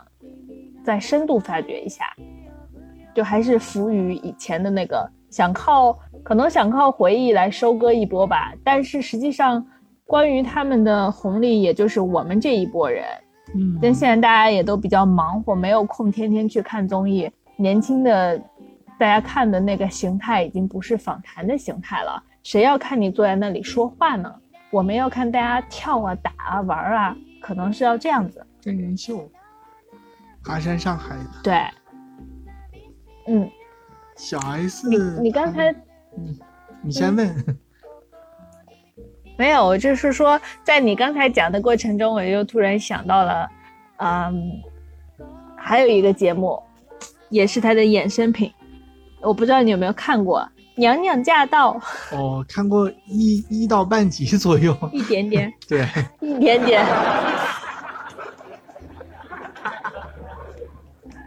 [0.83, 2.05] 再深度发掘一下，
[3.13, 8.53] 就还是浮于以前的那个，想靠可能想靠回忆来收割一波吧。
[8.63, 9.63] 但是实际上。
[10.05, 13.05] 关于他们的红利，也就是我们这一波人，
[13.55, 17.31] 嗯，但现在大家也都比较忙活，没有空天天去看综艺。
[17.55, 18.37] 年轻的
[18.99, 24.31] 大家看的那个形态已经不是访谈的形态了，谁要看你坐在那里说话呢？
[24.69, 28.45] 我们要看大家跳啊、打啊、玩啊，可能是要这样子。
[28.61, 29.29] 真人秀，
[30.45, 31.29] 爬山上海的。
[31.43, 31.53] 对，
[33.27, 33.51] 嗯，
[34.15, 35.69] 小 S，你你刚才，
[36.17, 36.39] 嗯，
[36.81, 37.35] 你先问。
[39.37, 43.49] 没有，就是说，在你刚才讲的过程中，我就突然想到了，
[43.97, 44.61] 嗯，
[45.57, 46.63] 还有一个节目，
[47.29, 48.53] 也是它的衍生品，
[49.21, 50.39] 我不知道你有没有看过
[50.75, 51.79] 《娘娘驾到》。
[52.15, 55.87] 哦，看过一一到半集左右， 一点点， 对，
[56.21, 56.85] 一点点。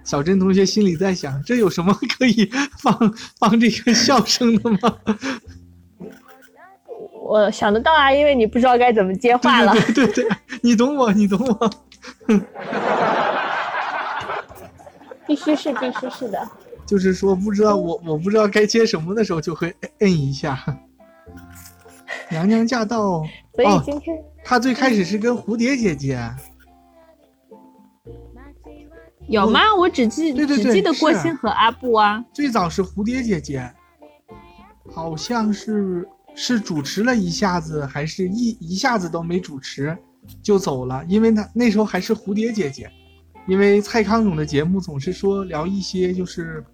[0.05, 2.97] 小珍同学心里在想：这有什么可以放
[3.41, 4.79] 放这个笑声的吗？
[7.29, 9.73] 我想得到啊，因为你不知道该怎么接话了。
[9.73, 10.29] 对对对，
[10.63, 11.71] 你懂我，你懂我。
[15.27, 16.49] 必须是，必须是的。
[16.87, 20.59] 就是说，不知道我我不知道该接什么的时候，就会摁一下。
[22.31, 23.23] 娘娘驾到。
[23.55, 26.19] 所以今天他最开始是跟蝴蝶姐姐。
[29.29, 29.61] 有吗？
[29.77, 32.25] 我只记只记得郭鑫和阿布啊。
[32.33, 33.71] 最早是蝴蝶姐姐，
[34.91, 36.09] 好像是。
[36.39, 39.97] 是主持了一下子，还是一一下子都没主持
[40.43, 41.03] 就走了？
[41.09, 42.91] 因为他那时候还是蝴蝶姐姐，
[43.47, 46.65] 因为蔡康永的节目总是说聊一些就是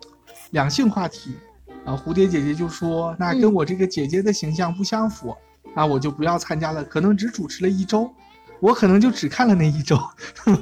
[0.50, 1.36] 两性话题，
[1.84, 5.36] 啊，蝴蝶姐姐就说那跟我这个姐姐的形象不相符，
[5.74, 6.82] 那我就不要参加了。
[6.82, 8.10] 可能只主持了一周，
[8.60, 9.98] 我可能就只看了那一周。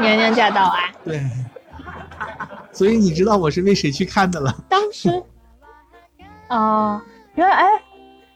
[0.00, 0.92] 娘娘驾到啊！
[1.04, 1.22] 对，
[2.72, 4.64] 所以你知道我是为谁去看的了？
[4.68, 5.08] 当时。
[6.48, 7.02] 啊，
[7.34, 7.66] 原来哎，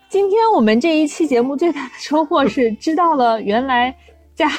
[0.09, 3.95] 今天我们这一期节目最大的收获是知道了，原来
[4.35, 4.51] 家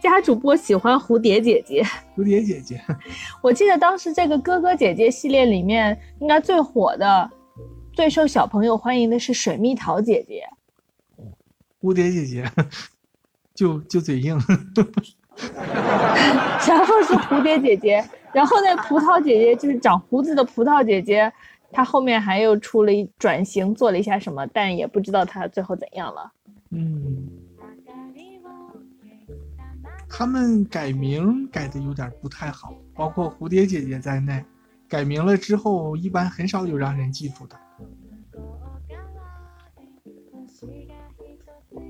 [0.00, 1.82] 家主播喜欢蝴蝶姐姐。
[2.16, 2.80] 蝴蝶姐姐，
[3.42, 7.30] 我记得当时这个哥哥姐姐系列里面，应该最火的、
[7.92, 10.44] 最受小朋友欢迎的是水蜜桃姐姐。
[11.80, 12.44] 蝴蝶姐姐，
[13.54, 14.38] 就就嘴硬。
[16.68, 21.32] 然后是蝴蝶姐姐，然后那葡萄姐姐就是长胡子的葡萄姐姐。
[21.72, 26.32] 她后面还又出了一转型，做了一下什么，但也不知道她最后怎样了。
[26.70, 27.28] 嗯，
[30.10, 34.44] 他们改名改的有点不太好，包括蝴蝶姐姐在内，
[34.88, 37.56] 改名了之后，一般很少有让人记住的。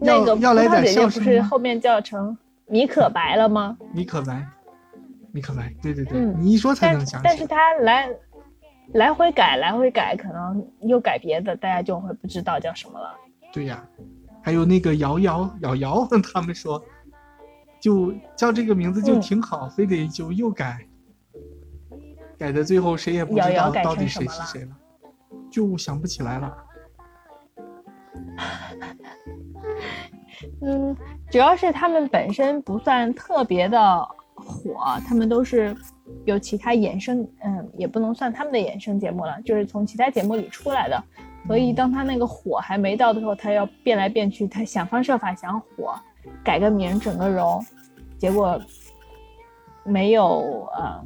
[0.00, 3.76] 那个要来点姐姐不是后面叫成米可白了吗？
[3.94, 4.46] 米可白，
[5.33, 7.24] 米可白，对对对，你一说才能想起。
[7.24, 8.09] 但是他来。
[8.94, 13.14] 来回改，来回改，可能又改别的，大家就会不知道叫什么了。
[13.52, 13.87] 对呀，
[14.42, 16.83] 还有那个瑶瑶，瑶瑶， 他们说，
[17.81, 20.79] 就叫这个名字就挺好，非得就又改，
[22.38, 24.77] 改的最后谁也不知道到底谁是谁了，
[25.51, 26.57] 就想不起来了。
[30.62, 30.97] 嗯，
[31.31, 35.77] 主要是他们本身不算特别的火，他们都是
[36.25, 41.03] 有其他衍生，嗯，也不能算他们的衍生节目了，就是从其他节目里出来的。
[41.47, 45.95] 所以当他那个火还没到的时候，他要变来变去，他想方设法想火，
[46.44, 47.64] 改个名，整个容，
[48.18, 48.61] 结果
[49.85, 51.04] 没有呃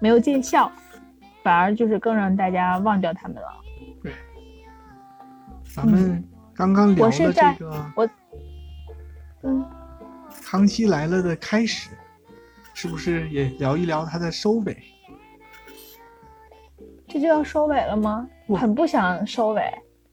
[0.00, 0.70] 没有见效，
[1.42, 3.48] 反而就是更让大家忘掉他们了。
[4.02, 4.12] 对，
[5.74, 6.22] 咱们
[6.54, 8.08] 刚刚聊的在这个我
[9.42, 9.64] 嗯。
[10.48, 11.90] 《康熙来了》的开始，
[12.72, 14.76] 是不是也聊一聊它的收尾？
[17.08, 18.28] 这就要收尾了吗？
[18.46, 19.60] 不很不想收尾。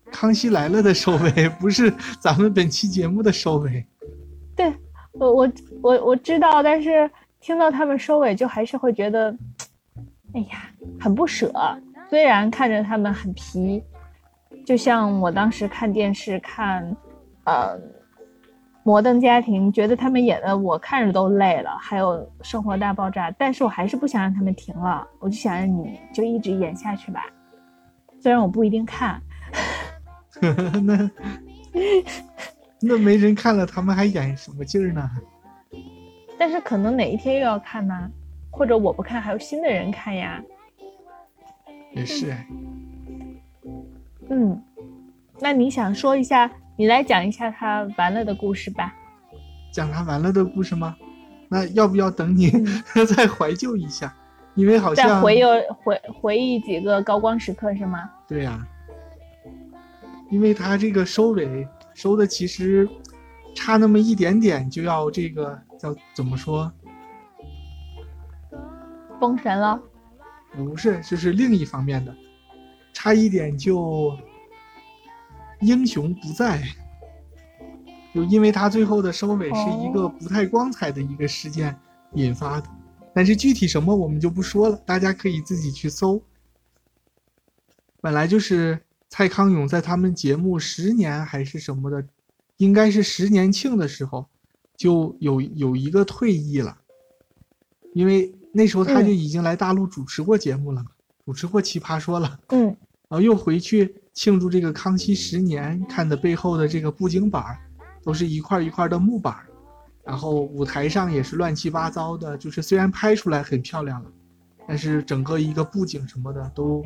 [0.12, 3.86] 《康熙来了》的收尾，不是咱们本期节目的收尾。
[4.56, 4.74] 对
[5.14, 9.36] 我，我我我知道，但是听到他们收尾，就还是会觉得，
[10.34, 11.52] 哎呀，很不舍。
[12.10, 13.84] 虽然看着他们很皮，
[14.66, 16.96] 就像我当时看电视看，
[17.46, 17.76] 呃，
[18.84, 27.26] 《摩登家庭》，觉得他们演的我看着都累了，还有《生活大爆炸》，但是我还是不想让他们停了，我就想让你就一直演下去吧。
[28.20, 29.20] 虽然我不一定看，
[30.86, 31.10] 那
[32.86, 35.10] 那没人看了，他们还演什么劲儿呢？
[36.38, 38.10] 但是可能哪一天又要看呢？
[38.52, 40.44] 或者我不看，还有新的人看呀。
[41.96, 42.48] 也是哎，
[44.30, 44.62] 嗯，
[45.40, 48.94] 那你想说一下，你来讲一下他完了的故事吧。
[49.72, 50.96] 讲他完了的故事吗？
[51.50, 52.50] 那要不要等你
[52.96, 54.14] 嗯 再怀旧一下？
[54.56, 55.44] 因为好再像回忆
[55.84, 58.10] 回回忆几个高光时刻是吗？
[58.28, 58.60] 对呀、
[60.30, 62.88] 因为他这个收尾收的其实
[63.56, 66.72] 差那么一点点，就要这个叫怎么说？
[69.20, 69.82] 封神了。
[70.56, 72.16] 不是，这是另一方面的，
[72.94, 74.16] 差一点就
[75.62, 76.62] 英雄不在，
[78.14, 81.76] 就因为他最后的收尾是一个哦不太光彩的一个事件
[82.14, 82.70] 引发的，
[83.16, 86.22] 但是具体什么我们就不说了，大家可以自己去搜。
[88.00, 88.80] 本来就是
[89.14, 92.04] 蔡康永在他们节目十年还是什么的，
[92.58, 94.28] 应该是十年庆的时候，
[94.76, 96.76] 就有有一个退役了，
[97.94, 100.90] 因为那时候他就嗯已经来大陆主持过节目了嘛，
[101.28, 102.66] 主持过《奇葩说》了，嗯。
[103.08, 107.60] 然后又回去庆祝这个康熙十年，看的背后的这个布景板儿，
[108.02, 109.46] 都是一块一块的木板儿，
[110.04, 114.12] 然后舞台上也是乱七八糟的，就是虽然拍出来很漂亮了，
[114.68, 116.84] 但是整个一个布景什么的都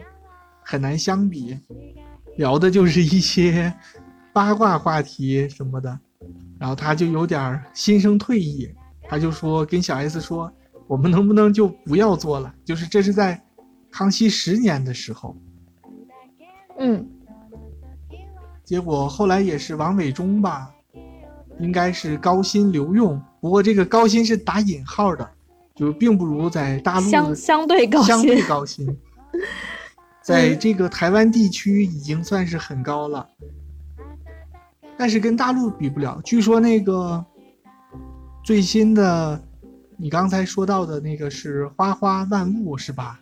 [0.61, 1.57] 很难相比，
[2.37, 3.73] 聊的就是一些
[4.31, 5.99] 八卦话题什么的，
[6.59, 8.69] 然后他就有点心生退意，
[9.03, 10.51] 他就说跟小 S 说，
[10.87, 12.53] 我们能不能就不要做了？
[12.63, 13.41] 就是这是在
[13.91, 15.35] 康熙十年的时候。
[16.79, 17.07] 嗯
[18.63, 20.69] 结果后来也是王伟忠吧，
[21.59, 25.27] 应该是高薪留用，不过这个高薪是打引号的，
[25.73, 28.43] 就并不如在大陆相相对高相对。
[28.43, 28.85] 高薪，
[30.27, 33.25] 在这个台湾地区已经算是很高了，
[34.97, 36.19] 但是跟大陆比不了。
[36.21, 37.25] 据说那个
[38.43, 39.41] 最新的，
[39.95, 43.17] 你刚才说到的那个是《花花万物》是吧？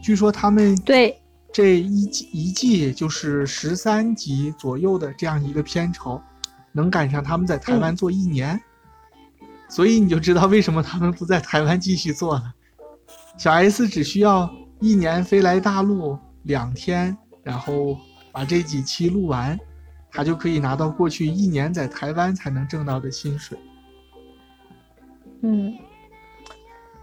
[0.00, 1.20] 据说他们对，
[1.52, 6.22] 这一季一季就是十三集左右的这样一个片酬，
[6.70, 8.60] 能赶上他们在台湾做一年，
[9.68, 12.54] 所以你就知道为什么他们不在台湾继续做了。
[13.36, 17.96] 小 S 只需要一年飞来大陆两天，然后
[18.32, 19.58] 把这几期录完，
[20.10, 23.58] 他就可以拿到过去一年在台湾才能挣到的薪水。
[25.42, 25.76] 嗯，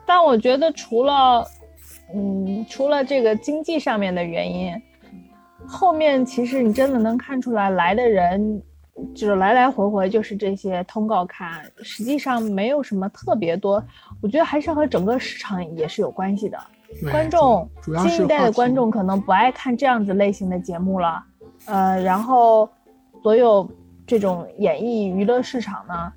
[0.06, 1.46] 但我觉得除了，
[2.14, 4.74] 嗯，除了这个经济上面的原因，
[5.68, 8.62] 后面其实你真的能看出来，来的人
[9.14, 13.84] 就是来来回回就是这些通告看，实际上没有什么特别多。
[14.22, 16.58] 我觉得还是和整个市场也是有关系的。
[17.02, 21.24] 对观众新一代的观众可能不爱看这样子类型的节目了，
[21.66, 22.70] 呃，然后
[23.22, 23.70] 所有
[24.06, 26.14] 这种演艺娱乐市场呢，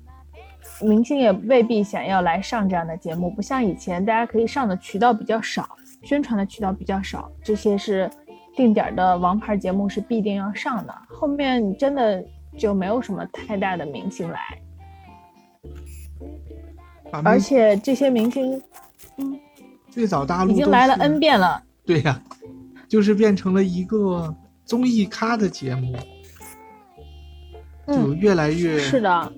[0.81, 5.67] 明星也未必想要来上这样的节目，不像以前大家可以上的渠道比较少，
[6.03, 8.09] 宣传的渠道比较少，这些是
[8.55, 12.23] 定点的王牌节目是必定要上的，后面真的
[12.57, 14.39] 就没有什么太大的明星来，
[17.23, 18.61] 而且这些明星
[19.97, 21.63] 最早大陆都已经来了 N 遍了。
[21.83, 22.21] 对呀、
[22.87, 24.31] 就是变成了一个
[24.63, 25.97] 综艺咖的节目，
[27.87, 29.33] 就嗯，越来越是的，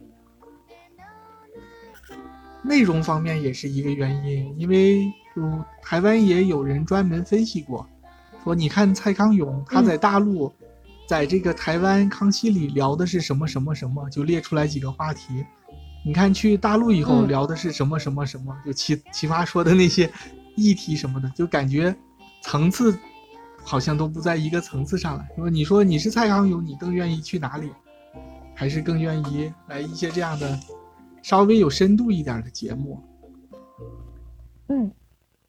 [2.62, 7.88] 内容方面也是一个原因，因为就台湾也有人专门分析过，
[8.44, 10.52] 说你看蔡康永他在大陆
[11.08, 15.46] 在这个台湾康熙里聊的是什么什么什么，就列出来几个话题。
[16.06, 20.10] 你看去大陆以后嗯聊的是什么什么什么，就奇奇葩说的那些
[20.60, 21.96] 议题什么的，就感觉
[22.42, 22.98] 层次
[23.64, 25.26] 好像都不在一个层次上了。
[25.36, 27.70] 说你说你是蔡康永，你更愿意去哪里？
[28.54, 30.60] 还是更愿意来一些这样的
[31.22, 33.02] 稍微有深度一点的节目？
[34.68, 34.92] 嗯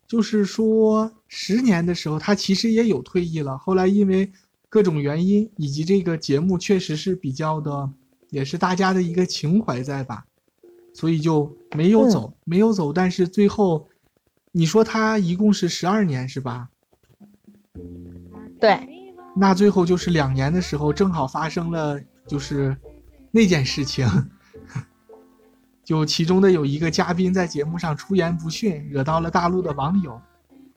[0.07, 3.57] 就是说，十年的时候，他其实也有退役了。
[3.59, 4.33] 后来因为
[4.69, 7.91] 各种原因，以及这个节目确实是比较的，
[8.31, 10.25] 也是大家的一个情怀在吧，
[10.95, 12.93] 所以就没有走，没有走。
[12.93, 13.89] 但是最后，
[14.53, 16.69] 你说他一共是十二年是吧？
[18.61, 18.81] 对，
[19.37, 22.77] 那最后就是两年的时候，正好发生了就是
[23.31, 24.09] 那件事情，
[25.85, 30.21] 就其中的有一个嘉宾在节目上出言不逊，惹到了大陆的网友，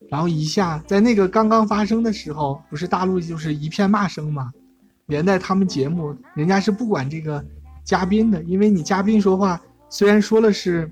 [0.07, 4.51] 然后一下在那个刚刚发生的时候，不是大陆就是一片骂声嘛，
[5.07, 7.43] 连带他们节目人家是不管这个
[7.84, 9.59] 嘉宾的，因为你嘉宾说话
[9.89, 10.91] 虽然说了是。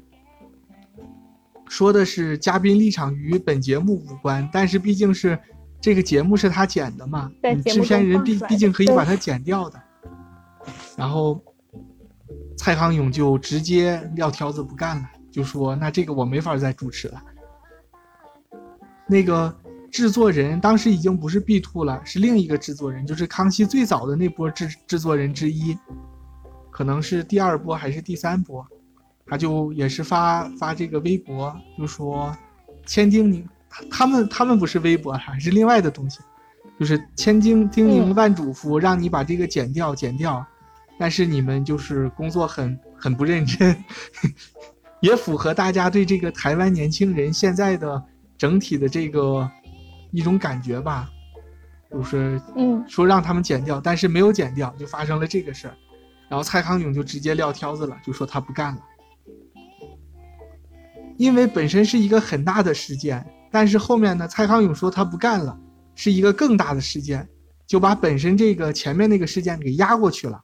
[1.72, 5.40] 说的是嘉宾立场与本节目无关，但是毕竟是
[5.80, 9.82] 这个节目是他剪的嘛，你制片人毕毕竟可以把它剪掉的。
[10.98, 11.42] 然后
[12.58, 17.24] 蔡康永就直接撂挑子不干了，就说那这个我没法再主持了。
[19.08, 19.58] 那个
[19.90, 25.78] 制作人当时已经不是 B two 了，是另一个制作人，就是康熙最早的那波制制作人之一，
[26.70, 28.68] 可能是第二波还是第三波，
[29.26, 32.36] 他就也是发发这个微博，就说
[32.86, 36.20] 千叮咛，他他们他们不是微博，还是另外的东西，
[36.80, 38.16] 就是千叮叮咛嗯。
[38.16, 40.46] 万嘱咐，让你把这个剪掉剪掉，
[40.98, 43.76] 但是你们就是工作很很不认真，
[45.02, 48.04] 也符合大家对这个台湾年轻人现在的
[48.38, 49.50] 整体的这个
[50.12, 51.10] 一种感觉吧，
[51.90, 52.84] 就是嗯。
[52.88, 55.76] 说让他们剪掉，但是没有剪掉，就发生了这个事儿，
[56.28, 58.82] 然后蔡康永就直接撂挑子了，就说他不干了，
[61.18, 65.58] 因为本身是一个很大的事件，但是后面呢，蔡康永说他不干了，
[65.96, 67.28] 是一个更大的事件，
[67.68, 70.42] 就把本身这个前面那个事件给压过去了，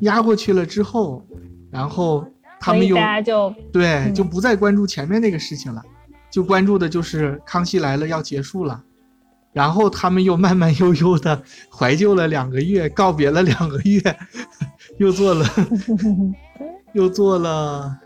[0.00, 1.26] 压过去了之后，
[1.70, 2.26] 然后
[2.60, 4.14] 他们又大家就对，嗯。
[4.14, 5.82] 就不再关注前面那个事情了，
[6.30, 8.82] 就关注的就是《康熙来了》要结束了，
[9.52, 11.42] 然后他们又慢慢悠悠的
[11.72, 14.00] 怀旧了两个月，告别了两个月，
[14.98, 15.46] 又做了
[16.92, 17.98] 又做了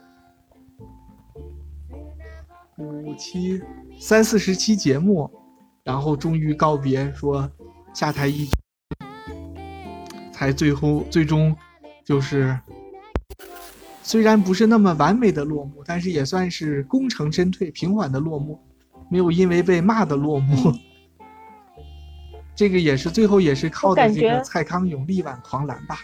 [2.78, 3.62] 五期
[3.98, 5.30] 三四十期节目，
[5.84, 7.50] 然后终于告别说
[7.94, 8.48] 下台一，
[10.32, 11.56] 才最后最终
[12.04, 12.58] 就是。
[14.06, 18.60] 虽然不是那么完美的落幕，但是也算是功成身退、平缓的落幕，
[19.10, 20.70] 没有因为被骂的落幕。
[22.54, 26.00] 这个也是最后也是靠的这个蔡康永力挽狂澜吧？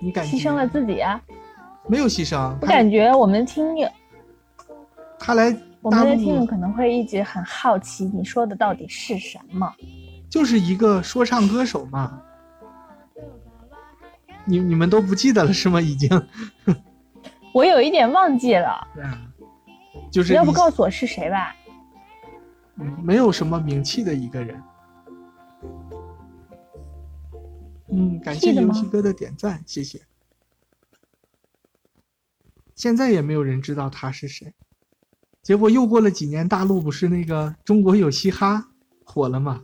[0.00, 1.20] 你感觉牺牲了自己啊！
[1.90, 2.56] 没有牺牲？
[2.60, 3.88] 我感觉我们听友，
[5.18, 9.68] 他来我们的听友可能会一直很好奇，你说的到底是什么？
[10.28, 12.22] 就是一个说唱歌手嘛。
[14.44, 15.80] 你你们都不记得了是吗？
[15.80, 16.08] 已经
[17.52, 19.18] 我有一点忘记了，对啊，
[20.12, 21.54] 就是你要不告诉我是谁吧？
[22.76, 24.62] 嗯，没有什么名气的一个人。
[27.92, 30.00] 嗯，感谢游戏哥的点赞，谢谢。
[32.80, 34.54] 现在也没有人知道他是谁，
[35.42, 38.70] 结果又过了几年，大陆不是那个中国有嘻哈
[39.04, 39.60] 火了吗？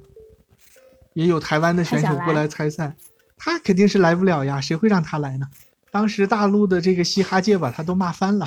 [1.14, 2.94] 也有台湾的选手过来参赛，
[3.38, 5.48] 他肯定是来不了呀，谁会让他来呢？
[5.90, 8.46] 当时大陆的这个嘻哈界把他都骂翻了。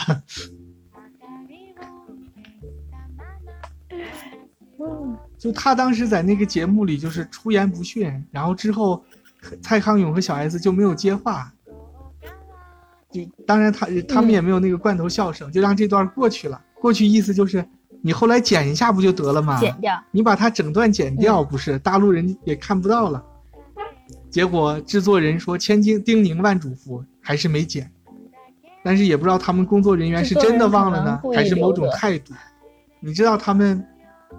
[5.39, 9.03] 就他当时在那个节目里就是出言不逊，然后之后
[9.63, 11.51] 蔡康永和小 S 就没有接话，
[13.12, 16.62] 就当然他他们也没有那个罐头笑声，就让这段过去了。
[16.80, 17.68] 过去意思就是
[18.01, 19.60] 你后来剪一下不就得了吗？
[19.60, 19.99] 剪掉。
[20.12, 23.24] 你把它整段剪掉，不是大陆人也看不到了。
[24.30, 27.91] 结果制作人说千叮叮咛万嘱咐，还是没剪。
[28.84, 32.34] 但是也不知道他们工作人员是真的忘了呢还是某种态度。
[33.01, 33.86] 你知道他们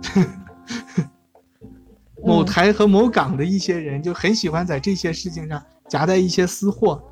[2.25, 7.03] 某嗯台和某港的一些人就很喜欢在这些事情上夹带一些私货，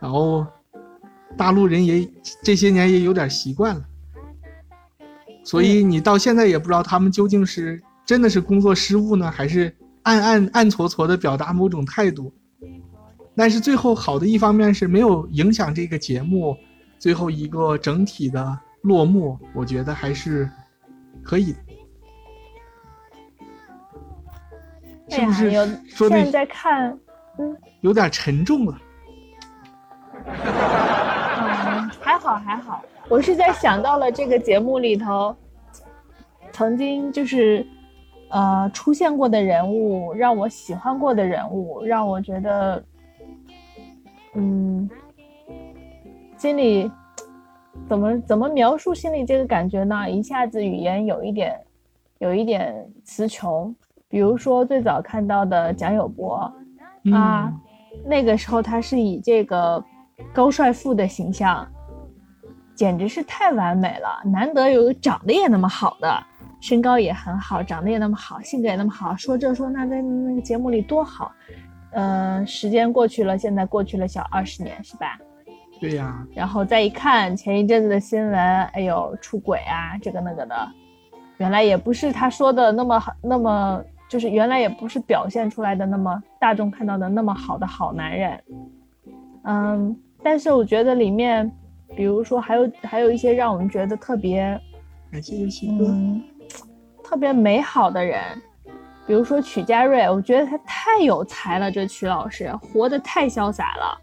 [0.00, 0.44] 然后
[1.36, 2.08] 大陆人也
[2.42, 3.84] 这些年也有点习惯了。
[5.44, 12.32] 所以你到现在也不知道他们究竟是真的是工作失误呢，还是暗暗暗搓搓的表达某种态度。
[13.36, 16.56] 但是最后好的一方面是没有影响这个节目
[16.98, 20.48] 最后一个整体的落幕，我觉得还是
[21.22, 21.58] 可以的。
[25.10, 25.50] 是不是
[25.86, 26.98] 说的现在在看，
[27.38, 28.80] 嗯，有点沉重了？
[32.04, 35.34] 嗯，还好还好，我是在想到了这个节目里头，
[36.52, 37.66] 曾经就是
[38.28, 42.84] 呃出现过的人物，让我喜欢过的人物，让我觉得，
[44.34, 44.88] 嗯，
[46.36, 46.90] 心里
[47.88, 50.08] 怎么怎么描述心里这个感觉呢？
[50.08, 51.58] 一下子语言有一点
[52.18, 53.74] 有一点词穷。
[54.06, 56.34] 比如说最早看到的蒋友柏，
[57.12, 57.60] 啊嗯，
[58.04, 59.82] 那个时候他是以这个
[60.32, 61.66] 高帅富的形象，
[62.74, 66.22] 简直是太完美了，难得有长得也那么好的，
[66.60, 71.32] 身高也很好，长得也那么好，性格也那么好，说这说那，在那个节目里多好。
[71.96, 75.16] 嗯、时间过去了，现在过去了小二十年，是吧？
[75.80, 80.68] 对呀，然后再一看前一阵子的新闻，哎呦，出轨啊，这个那个的，
[81.36, 88.42] 原来也不是他说的那么好，那么就是原来也不是表现出来的那么大众看到的那么好的好男人。
[89.44, 91.48] 嗯，但是我觉得里面，
[91.96, 94.60] 比如说还有还有一些让我们觉得特别
[95.10, 95.86] 感谢游戏哥。
[95.86, 96.22] 嗯
[97.06, 98.18] 特别美好的人，
[99.06, 104.00] 比如说曲家瑞，我觉得他太有才了，这曲老师活得太潇洒了。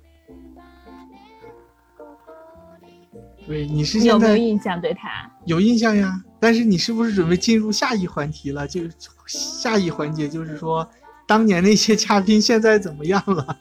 [3.48, 5.30] 对，你是有现在没有印象对他？
[5.46, 6.24] 有印象呀？
[6.40, 8.68] 但是你是不是准备进入下一环题了？
[8.68, 8.82] 就
[9.26, 10.88] 下一环节就是说，
[11.26, 13.58] 当年那些嘉宾现在怎么样了？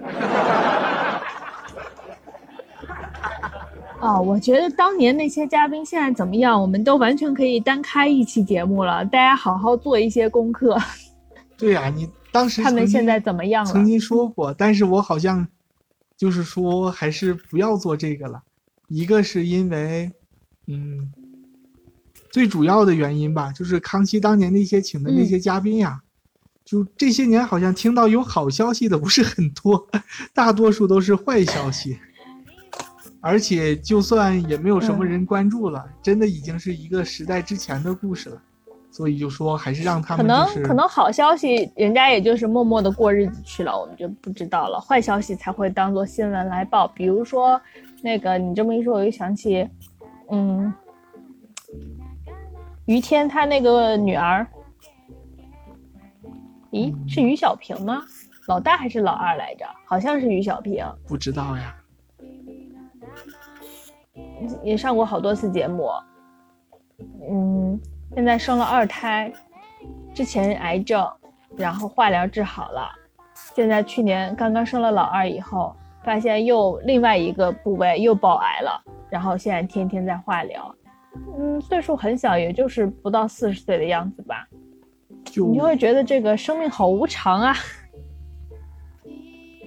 [3.98, 10.76] 哦，我觉得当年那些嘉宾现在怎么样，我们都完全可以单开一期节目了，大家好好做一些功课，
[11.56, 13.84] 对呀、你当时他们现在怎么样了曾？
[13.86, 15.48] 经说过，但是我好像
[16.16, 18.42] 就是说还是不要做这个了。
[18.88, 20.12] 一个是因为，
[20.66, 21.10] 嗯，
[22.30, 26.02] 最主要的原因吧，就是康熙当年那些请的那些嘉宾呀，
[26.64, 29.88] 就这些年好像听到有好消息的不是很多，
[30.34, 31.98] 大多数都是坏消息。
[33.26, 38.40] 而且就算也没有什么嗯人关注了，真的已经是一个时代之前的故事了。
[38.88, 44.80] 所以就说还是让他们就是能可能好消息，人家也就是默默的过日子去了，我们就不知道了。
[44.80, 47.60] 坏消息才会当做新闻来报，比如说
[48.00, 49.68] 那个你这么一说，我就想起，
[50.30, 50.72] 嗯，
[52.86, 54.46] 于天他那个女儿，
[56.70, 58.02] 咦，是于小平吗？
[58.46, 59.66] 老大还是老二来着？
[59.84, 60.86] 好像是于小平。
[61.06, 61.76] 不知道呀。
[64.62, 65.88] 也上过好多次节目，
[67.30, 67.80] 嗯，
[68.14, 69.32] 现在生了二胎，
[70.14, 71.06] 之前癌症，
[71.56, 72.88] 然后化疗治好了，
[73.54, 80.74] 现在去年刚刚生了老二以后，发现又另外一个部位又爆癌了，然后现在天天在化疗，
[81.38, 84.46] 嗯，岁数很小，也就是不到四十岁的样子吧，
[85.24, 87.54] 就你就会觉得这个生命好无常啊。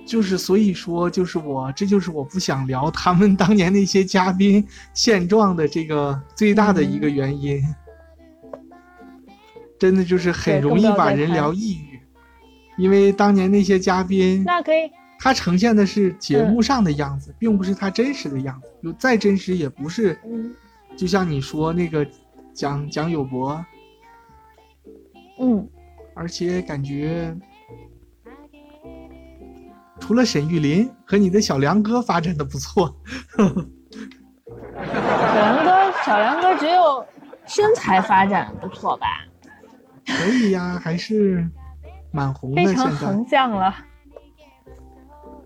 [0.10, 7.62] 就是所以说，就是我，这就是我不想聊他们当年那些嘉宾现状的这个最大的一个原因。
[9.78, 12.00] 真的就是很容易把人聊抑郁，
[12.76, 14.90] 因为当年那些嘉宾，那可以，
[15.20, 18.68] 他呈现的是节目上的样子，并不是他真实的样子。
[18.82, 20.56] 就再真实，也不是，嗯。
[20.98, 22.06] 就像你说那个
[22.52, 23.64] 蒋蒋友柏，
[25.40, 25.70] 嗯，
[26.14, 27.34] 而且感觉
[30.00, 32.96] 除了沈玉琳和你的小梁哥发展的不错，
[33.38, 33.46] 小
[35.36, 37.06] 梁哥，小梁哥只有
[37.46, 39.08] 身材发展不错吧？
[40.08, 41.48] 可以呀，还是
[42.12, 42.64] 蛮红的。
[42.64, 43.76] 非常横向了。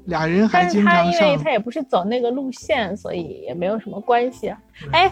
[0.05, 4.53] 俩人还但是经常他因为他也不是走那个路线，所以也没有什么关系
[4.91, 5.09] 哎，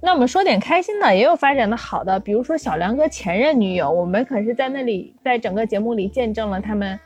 [0.00, 7.00] 那我们说点开心的，也有发展的好的，比如说小梁哥前任女友，我们可是在那里，在整个节目里见证了他们，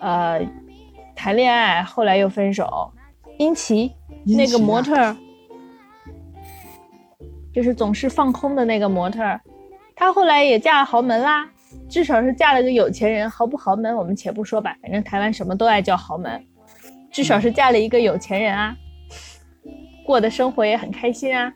[0.00, 0.40] 呃，
[1.20, 2.90] 谈恋爱，后来又分手。
[3.36, 3.92] 殷琦
[4.24, 5.14] 那个模特儿，
[7.52, 9.38] 就是总是放空的那个模特儿，
[9.94, 11.46] 她后来也嫁了豪门啦，
[11.90, 13.28] 至少是嫁了个有钱人。
[13.28, 16.42] 豪不豪门我们且不说吧，反正台湾什么都爱叫豪门，
[17.12, 18.74] 至少是嫁了一个有钱人啊，
[20.06, 21.52] 过的生活也很开心啊。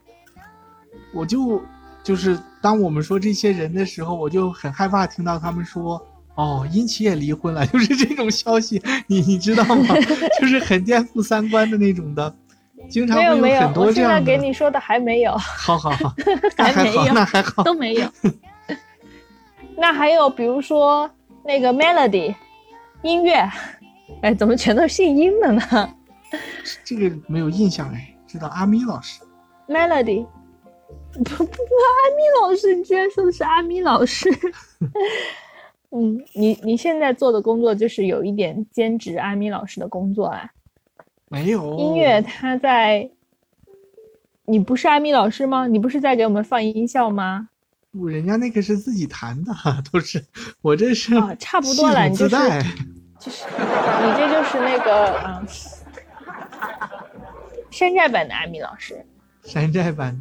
[1.15, 1.63] 我就
[2.03, 6.07] 就是当我们说这些人的时候，我就很害怕听到他们说。
[6.37, 9.95] 哦，殷琦也离婚了， 就是这种消息，你你知道吗？
[10.41, 12.35] 就是很颠覆三观的那种的，
[12.89, 14.27] 经常会没有没有很，多我现在这样的。
[14.27, 16.13] 给你说的还没有， 好好好，
[16.57, 17.63] 还没有那还好。
[17.63, 18.09] 都没有。
[19.77, 21.11] 那还有比如说
[21.45, 22.35] 那个 Melody
[23.03, 23.49] 音乐，
[24.23, 25.95] 哎，怎么全都姓殷的呢？
[26.85, 29.21] 这个没有印象哎，知道阿咪老师。
[29.69, 30.25] Melody，
[31.13, 34.29] 不不不，阿咪老师，你居然说的是阿咪老师。
[35.95, 40.51] 嗯，你你现在做的工作就是有一点兼职阿咪老师的工作啊？
[41.29, 43.11] 没有音乐，他在。
[44.47, 45.67] 你不是阿咪老师吗？
[45.67, 47.49] 你不是在给我们放音效吗？
[47.91, 49.55] 不，人家那个是自己弹的，
[49.91, 50.23] 都是
[50.61, 52.37] 我这是啊，差不多了，你就是
[53.19, 55.47] 就是你这就是那个嗯，
[57.71, 59.03] 山寨版的阿咪老师，
[59.45, 60.15] 山寨版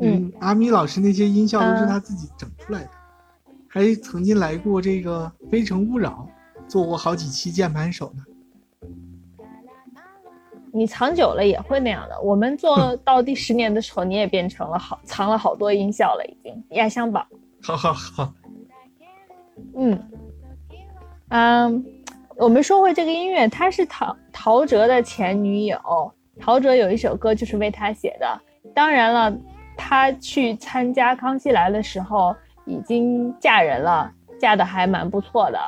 [0.00, 2.90] 嗯，阿咪老师那些音效都是他自己整出来的，
[3.72, 6.28] 还曾经来过这个《非诚勿扰》，
[6.68, 8.24] 做过好几期键盘手呢。
[10.72, 12.20] 你藏久了也会那样的。
[12.20, 17.24] 我们做到第十年的时候，你也变成了好藏了好多音效了，已经压箱宝。
[17.62, 18.34] 好好好。
[19.76, 20.02] 嗯
[21.28, 21.84] 嗯，
[22.38, 25.78] 我们说回这个音乐，他是陶陶喆的前女友，
[26.40, 28.40] 陶喆有一首歌就是为他写的。
[28.74, 29.38] 当然了，
[29.76, 35.58] 他去参加《康熙来了》的时候已经嫁人了，嫁的还蛮不错的，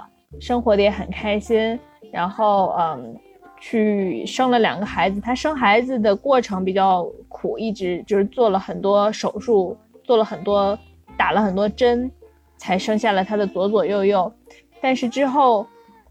[0.41, 1.79] 生活的也很开心。
[2.11, 3.17] 然后嗯。
[3.65, 10.77] 去生了两个孩子，她生孩子的过程比较苦，一直就是做了很多手术，做了很多，
[11.17, 12.11] 打了很多针，
[12.57, 14.33] 才生下了她的左左右右。
[14.81, 15.65] 但是之后，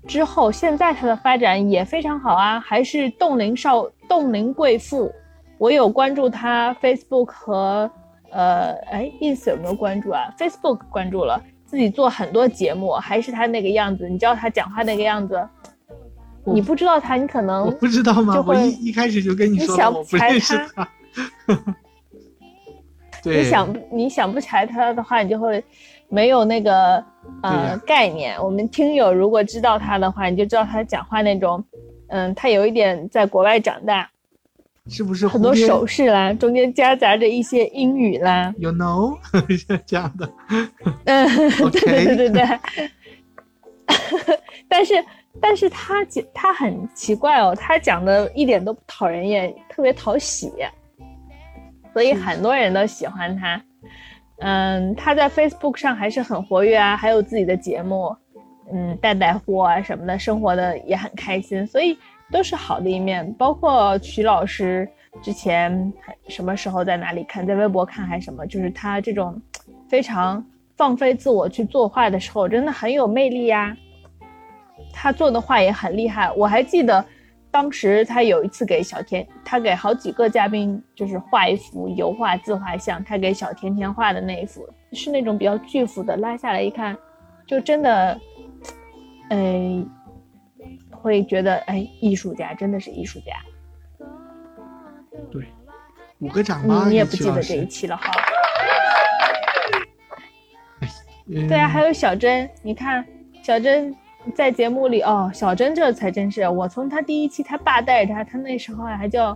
[0.08, 5.12] 之后现在她的发展也非常好啊，还是冻龄少冻龄贵妇。
[5.58, 7.92] 我有关注她 Facebook 和
[8.32, 14.10] 呃，哎，ins 有没有关注啊？Facebook 关注了，自己做很多节目，还是他那个样子。
[14.10, 15.48] 你知道他讲话那个样子。
[16.44, 18.44] 你不知道他，你可能我不知道吗？
[18.48, 20.88] 我一一开始就跟你说了，我不认识他。
[23.24, 25.64] 你想你想不起来他的话，你就会
[26.10, 27.04] 没有那个
[27.44, 28.36] 呃概念。
[28.44, 31.64] 我们听友如果知道他的话，你就知道他讲话那种，
[32.08, 34.10] 嗯，他有一点在国外长大，
[34.92, 39.18] 是不是很多手势啦，中间夹杂着一些英语啦？You know，
[39.88, 40.32] 这样的。
[41.06, 41.28] 嗯，
[41.72, 42.60] 对对对对对。
[44.70, 44.94] 但是。
[45.40, 50.52] 但是他讲他很奇怪哦，他讲的一点都不讨人厌，特别讨喜，
[51.94, 53.64] 所以很多人都喜欢他。
[54.40, 58.14] 嗯，他在 Facebook 上还是很活跃啊，还有自己的节目，
[58.74, 61.98] 嗯，带带货啊什么的，生活的也很开心，所以
[62.32, 63.32] 都是好的一面。
[63.34, 64.88] 包括曲老师
[65.22, 65.92] 之前
[66.28, 69.40] 什么时候在哪里看，在微博看还是什么，就是他这种
[69.90, 70.44] 非常
[70.78, 73.76] 放飞自我去作画的时候，真的很有魅力呀。
[74.94, 77.06] 他做的画也很厉害，我还记得，
[77.50, 86.98] 当时他有一次给小甜，他给好几个嘉宾就是画一幅油画自画像，他给小甜甜画的那一幅是那种比较巨幅的，拉下来一看，
[87.46, 88.20] 就真的，
[89.30, 89.86] 哎，
[91.02, 93.34] 会觉得哎，艺术家真的是艺术家。
[95.32, 95.46] 对，
[96.20, 98.12] 五个掌吧，你也不记得这一期了哈。
[101.28, 103.06] 对啊，还有小珍，你看
[103.44, 103.94] 小珍。
[104.36, 109.36] 在节目里哦，小珍这才真是我从她第一期她爸带着她，她那时候还叫，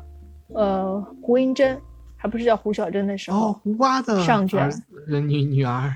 [0.49, 1.75] 呃胡英珍，
[2.15, 3.47] 还不是叫胡小珍的时候。
[3.47, 4.55] 哦，胡瓜的上去
[5.07, 5.91] 女女儿，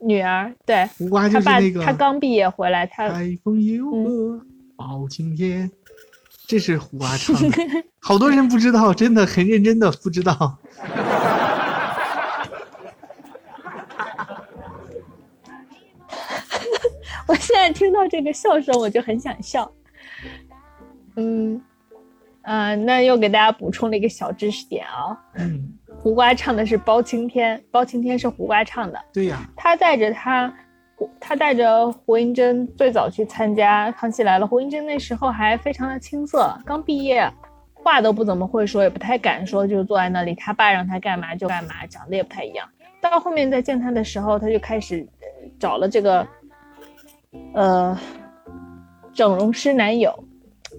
[0.00, 0.84] 女儿对。
[0.98, 1.84] 胡瓜就是那个。
[1.84, 3.08] 他刚毕业回来，他。
[3.08, 3.56] 台风
[4.86, 5.70] 包青天，
[6.46, 7.56] 这是胡瓜唱的，
[8.00, 10.36] 好多人不知道，真的很认真的不知道。
[17.26, 19.72] 我现在听到这个笑声，我就很想笑。
[21.16, 21.58] 嗯，
[22.42, 25.18] 呃，那又给大家补充了一个小知识点啊。
[25.36, 25.72] 嗯，
[26.02, 29.00] 胡瓜唱的是包青天，包青天是胡瓜唱的。
[29.14, 29.48] 对呀。
[29.56, 30.54] 他带着他，
[31.20, 34.46] 他带着胡英珍最早去参加《康熙来了》。
[34.48, 37.30] 胡英珍那时候还非常的青涩，刚毕业，
[37.72, 42.68] 话都不怎么会说，也不太敢说，就坐在那里，他爸让他干嘛就干嘛，长得也不太一样。
[43.00, 45.06] 到后面再见他的时候，他就开始
[45.58, 46.26] 找了这个。
[47.52, 47.98] 呃，
[49.12, 50.16] 整容师男友，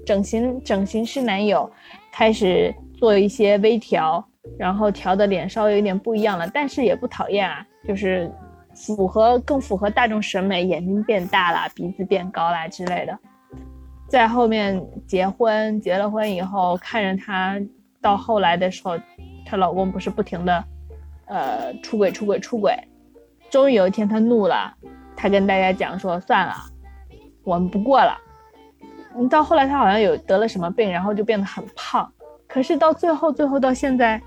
[0.06, 1.70] 整形整形师男友
[2.14, 4.26] 开始做一些微调，
[4.58, 8.32] 然后调的脸稍微有点不一样了，但是也不讨厌啊，就是
[8.76, 13.18] 符合更符合大众审美，眼睛变大了，鼻子变高啦之类的。
[14.08, 17.60] 在后面结婚，结了婚以后，看着她
[18.02, 18.98] 到后来的时候，
[19.46, 20.64] 她老公不是不停的
[21.26, 22.78] 呃出轨出轨出轨，
[23.50, 24.74] 终于有一天她怒了。
[25.18, 26.54] 他跟大家讲说：“算了，
[27.44, 28.18] 我们不过了。”
[29.18, 32.12] 你到后来，他好像有得了什么病，然后就变得很胖。
[32.48, 34.22] 可是到最后，最后到现在，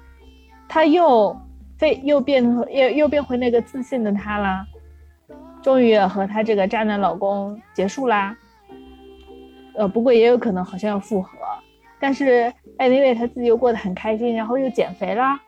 [0.66, 1.38] 他又
[1.78, 4.66] 非又变又又变回那个自信的他啦。
[5.62, 8.36] 终于和他这个渣男老公结束啦。
[9.74, 11.38] 呃，不过也有可能好像要复合。
[12.00, 15.40] 但是，anyway，他自己又过得很开心，然后又减肥啦。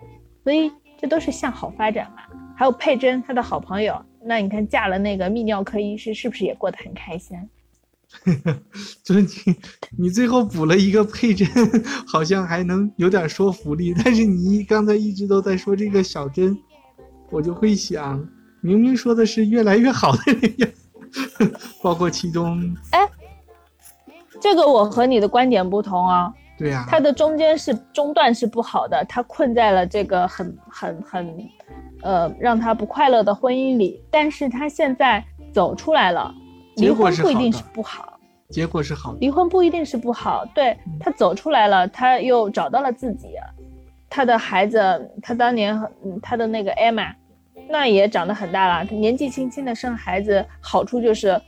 [0.43, 2.22] 所以这都是向好发展嘛。
[2.57, 7.39] 还有佩珍她的好朋友，那你看嫁了那个泌尿科医师，是不是也过得很开心？
[9.05, 9.29] 就是你，
[9.97, 11.49] 你最后补了一个佩针，
[12.07, 13.95] 好像还能有点说服力。
[14.05, 16.57] 但是你刚才一直都在说这个小针，
[17.31, 18.23] 我就会想，
[18.61, 20.71] 明明说的是越来越好的那个，
[21.83, 23.09] 包括其中，哎，
[24.41, 26.33] 这个我和你的观点不同啊。
[26.59, 31.49] 对呀，它的中间是中段是不好的，他困在了这个很很很，
[32.03, 34.03] 呃，让他不快乐的婚姻里。
[34.11, 36.35] 但是他现在走出来了。
[36.81, 38.18] 离婚不一定是不好，
[38.49, 39.14] 结果是好。
[39.20, 43.35] 离婚不一定是不好，对他走出来了，他又找到了自己，
[44.09, 45.81] 他的孩子，他当年
[46.22, 47.14] 他的那个艾玛，
[47.68, 48.85] 那也长得很大了。
[48.91, 51.41] 年纪轻轻的生孩子，好处就是，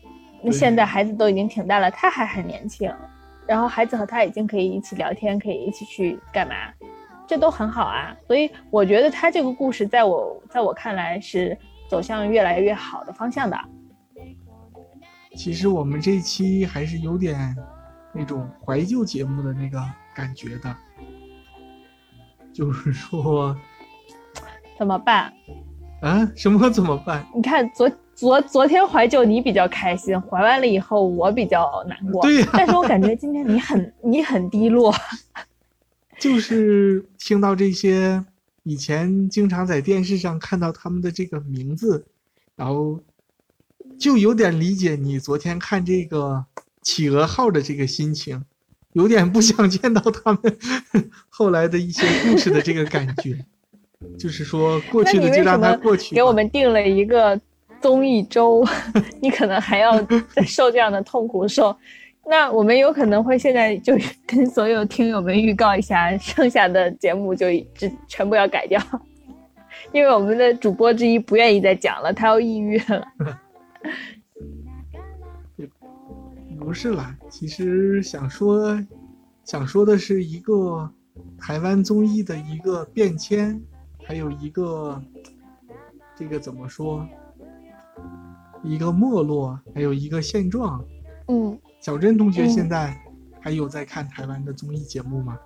[0.53, 2.93] 现在孩子都已经挺大了，他还很年轻，
[3.47, 6.55] 然后孩子和他已经可以一起聊天，可以一起去干嘛，
[7.27, 8.15] 这都很好啊。
[8.27, 11.57] 所以我觉得他这个故事，在我在我看来是
[11.89, 13.59] 走向越来越好的方向的。
[15.35, 17.57] 其实我们这期还是有点
[18.13, 19.83] 那种怀旧节目的那个
[20.15, 20.77] 感觉的，
[22.53, 23.57] 就是说
[24.79, 25.33] 怎么办？
[26.03, 26.31] 啊？
[26.37, 27.27] 什么怎么办？
[27.35, 32.21] 你看昨昨昨天怀旧你比较开心，怀完了以后我比较难过。
[32.23, 32.49] 对呀。
[32.53, 34.95] 但是我感觉今天你很 你很低落。
[36.21, 38.23] 就是听到这些
[38.65, 42.07] 以前经常在电视上看到他们的这个名字，
[42.55, 43.01] 然后。
[43.99, 46.45] 就有点理解你昨天看这个
[46.83, 48.43] 企鹅号的这个心情，
[48.93, 50.59] 有点不想见到他们
[51.31, 53.45] 后来的一些故事的这个感觉，
[54.19, 56.15] 就是说过去的就让它过去。
[56.15, 57.41] 给我们定了一个
[57.81, 58.67] 综艺周，
[59.23, 61.77] 你可能还要再受这样的痛苦受。
[62.27, 68.81] 那我们有可能会现在就跟所有听友们预告一下，剩下的节目就只全部要改掉，
[69.93, 73.05] 因为我们的主播之一不愿意再讲了，他要抑郁了。
[76.59, 78.79] 不是啦，其实想说，
[79.45, 80.91] 想说的是一个
[81.37, 83.61] 台湾综艺的一个变迁，
[84.05, 85.03] 还有一个
[86.15, 87.07] 这个怎么说，
[88.63, 90.83] 一个没落，还有一个现状。
[91.29, 92.97] 嗯，小珍同学现在
[93.41, 95.37] 还有在看台湾的综艺节目吗？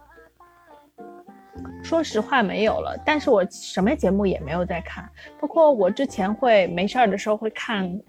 [1.82, 5.10] 说实话没有了，但是我什么节目也没有在看，
[5.40, 8.00] 包括我之前会没事儿的时候会看。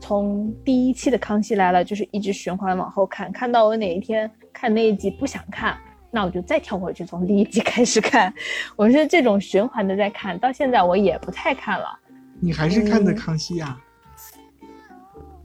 [0.00, 5.78] 从第一期的《康熙来了》就是一直循环往后看，看到我哪一天看那一集不想看，
[6.10, 8.32] 那我就再跳回去从第一集开始看。
[8.76, 11.98] 我是这种循环的在看，到现在我也不太看了。
[12.40, 13.80] 你还是看的《康熙》呀？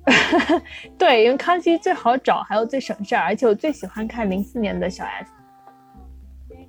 [0.97, 5.31] 对，因为《康熙》最好找，还有最省事儿，而且我最喜欢看零四年的小 S，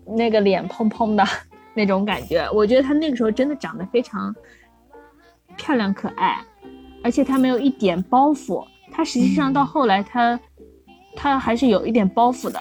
[0.06, 1.24] 那个脸砰砰的
[1.74, 4.32] 那种感觉，我觉得她那个时候真的长得非常
[5.56, 6.38] 漂亮可爱。
[7.02, 10.38] 而且他没有一点包袱，他实际上到后来他，
[11.16, 12.60] 他还是有一点包袱的，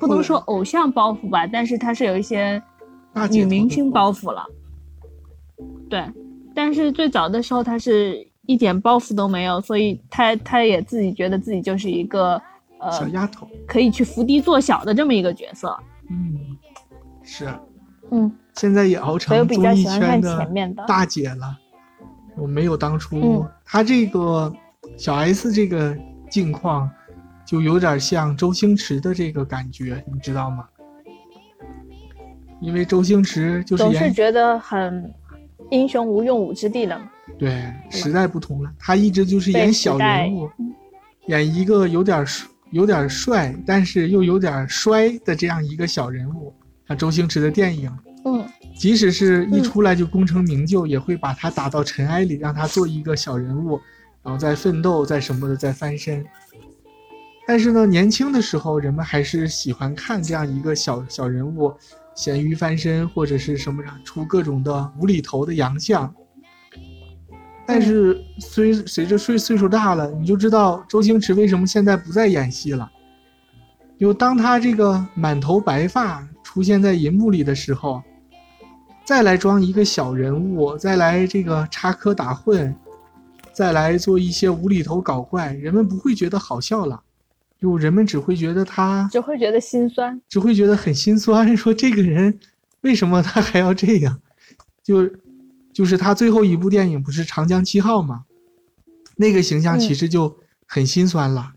[0.00, 2.62] 不能说偶像包袱吧，但是他是有一些
[3.30, 4.46] 女明星包袱了。
[5.90, 6.02] 对，
[6.54, 12.40] 但是最早的时候他是一点包袱都没有，所以他他也自己觉得自己就是一个
[12.78, 15.78] 呃小丫头，可以去伏低做小的这么一个角色。
[16.08, 16.56] 嗯，
[17.22, 17.52] 是，
[18.10, 20.48] 嗯，现在也熬成综艺圈的。
[20.88, 21.58] 大姐了。
[22.36, 24.52] 我没有当初他这个
[24.96, 25.96] 小 S 这个
[26.30, 26.90] 境况，
[27.46, 30.66] 就有点像周星驰的这个感觉，你知道吗？
[32.60, 35.12] 因为周星驰就是总是觉得很
[35.70, 37.00] 英雄无用武之地了。
[37.38, 40.48] 对，时代不同了，他一直就是演小人物，
[41.26, 42.24] 演一个有点
[42.70, 46.54] 有点帅，但是又有点衰的这样一个小人物，
[46.86, 47.90] 像周星驰的电影。
[48.24, 48.44] 嗯。
[48.74, 53.80] 即使是一出来就功成名就，也会把他打到尘埃里，让他做一个小人物，
[54.22, 56.24] 然后再奋斗，再什么的，再翻身。
[57.46, 61.72] 但是呢，年轻的时候，人们还是喜欢看这样一个小小人物，
[62.16, 66.12] 咸鱼翻身或者是什么出各种的无厘头的洋相。
[67.64, 72.90] 但是随随着岁岁数大了，你就知道周星驰为什么现在不再演戏了。
[73.98, 78.02] 就当他这个满头白发出现在银幕里的时候。
[79.04, 82.72] 再来装一个小人物，再来这个插科打诨，
[83.52, 87.02] 再来做一些无厘头搞怪，人们不会觉得好笑了，
[87.60, 91.56] 就人们只会觉得他只会觉得心酸，只会觉得很心酸。
[91.56, 92.38] 说这个人
[92.82, 94.20] 为什么他还要这样？
[94.82, 95.10] 就
[95.72, 98.24] 就是他最后一部电影不是《长江七号》吗？
[99.16, 100.36] 那个形象其实就
[100.66, 101.52] 很心酸了，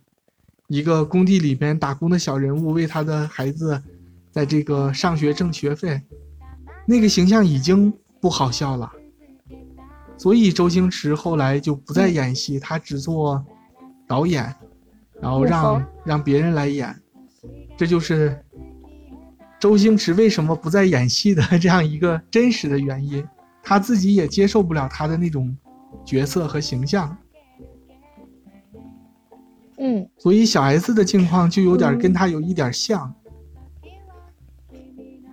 [0.68, 3.82] 一个工地里边打工的小人物，为他的孩子
[4.32, 6.02] 在这个上学挣学费。
[6.86, 8.92] 那个形象已经不好笑了，
[10.18, 13.44] 所以周星驰后来就不再演戏，他只做
[14.08, 14.56] 导演，
[15.20, 16.96] 然后让让别人来演，
[17.76, 18.40] 这就是
[19.60, 23.28] 周星驰为什么不再演戏的这样一个真实的原因。
[23.64, 25.58] 他自己也接受不了他的那种
[26.06, 27.18] 角色和形象。
[29.80, 33.12] 嗯，所以小 S 的境况就有点跟他有一点像。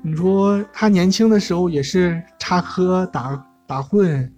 [0.02, 4.28] 你说他年轻的时候也是插科打打诨，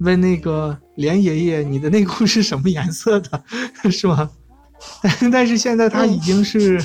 [0.00, 3.44] 问那个连爷爷你的内裤是什么颜色的，
[3.90, 4.30] 是吗？
[5.32, 6.80] 但是现在他已经是，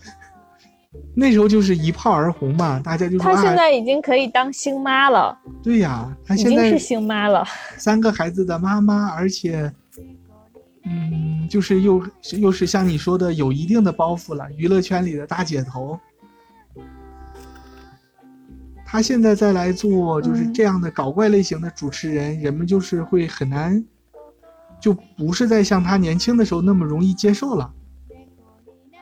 [1.14, 5.36] 那时候就是一炮而红嘛，大家就说他现在已经可以当星妈了。
[5.62, 7.44] 对呀，他已经是星妈了，
[7.76, 9.72] 三个孩子的妈妈，而且。
[10.88, 12.00] 嗯，就是又
[12.38, 15.98] 又是像你说的有一定的包袱了，娱乐圈里的大姐头。
[18.96, 23.84] 他现在再来做就是这样的搞怪类型的主持人，人们就是会很难，
[24.80, 27.70] 就不是在像他年轻的时候那么容易接受了。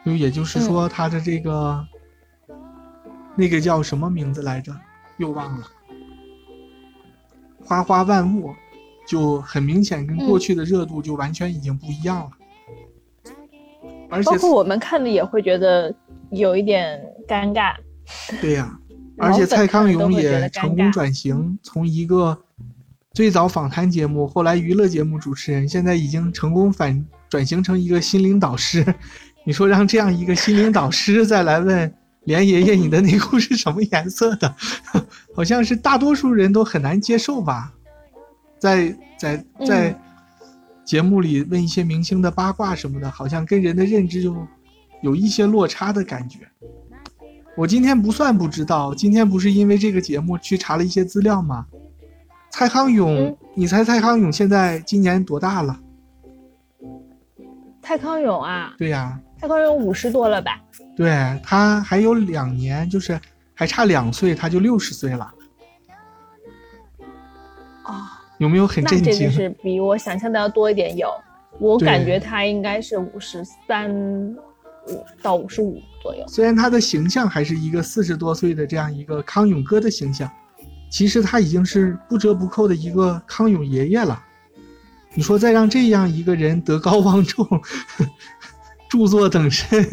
[0.04, 1.86] 就也就是说，他的这个
[3.36, 4.74] 那个叫什么名字来着？
[5.18, 5.64] 又忘了。
[7.64, 8.52] 花花万物。
[9.06, 12.30] 就很明显，跟过去的热度就完全已经不一样了。
[14.10, 15.94] 而且，包括我们看的也会觉得
[16.30, 17.76] 有一点尴尬。
[18.40, 18.76] 对呀，
[19.16, 22.36] 而且蔡康永也成功转型，从一个
[23.12, 28.84] 最早访谈节目，后来娱乐节目主持人，现在已经成功反转型成一个心灵导师。
[29.46, 31.94] 你说让这样一个心灵导师再来问
[32.24, 34.54] 连爷爷你的内裤是什么颜色的，
[35.36, 37.72] 好像是大多数人都很难接受吧。
[38.58, 40.00] 在在在
[40.84, 44.34] 节目里问一些明星的八卦什么的，好像跟人的认知就
[45.02, 46.40] 有一些落差的感觉。
[47.56, 51.66] 我今天不算不知道，今天不是因为这个节目去查了一些资料吗？
[52.50, 55.78] 蔡康永，你猜蔡康永现在今年多大了？
[57.82, 58.74] 蔡康永啊？
[58.76, 59.20] 对呀。
[59.40, 60.60] 蔡康永五十多了吧？
[60.96, 63.20] 对他还有两年，就是
[63.54, 65.32] 还差两岁，他就六十岁了。
[67.82, 68.20] 啊。
[68.38, 69.12] 有没有很震惊？
[69.12, 70.96] 就是比我想象的要多一点。
[70.96, 71.08] 有，
[71.60, 73.88] 我感觉他应该是五十三
[74.88, 76.24] 五到五十五左右。
[76.28, 80.30] 虽然他的形象还是一个四十多岁的这样一个康永哥的形象，
[80.90, 84.22] 其实他已经是不折不扣的一个康永爷爷了。
[85.14, 87.46] 你说再让这样一个人德高望重，
[88.90, 89.86] 著作等身，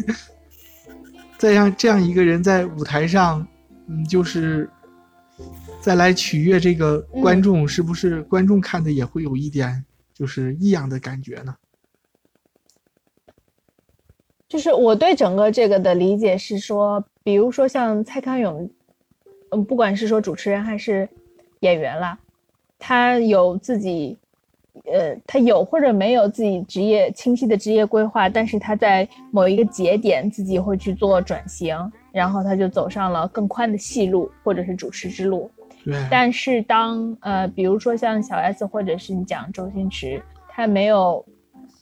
[1.38, 3.46] 再让这样一个人在舞台上，
[3.86, 4.68] 嗯，就是。
[5.80, 9.84] 再来取悦这个观众，是不是观众看的也会有一点
[10.14, 11.52] 就是异样的感觉呢？
[14.52, 18.68] 就是我对整个这个的理解是说，比如说像蔡康永，
[19.48, 21.08] 嗯，不管是说主持人还是
[21.60, 22.18] 演员啦，
[22.78, 24.18] 他有自己，
[24.84, 31.74] 呃，他有或者没有自己职业清晰的职业规划，但是他在某一个节点自己会去做转型，
[32.12, 35.50] 然后他就走上了更宽的戏路或者是主持之路。
[36.10, 41.24] 但是当呃，比如说像小 S 或者是你讲周星驰，他没有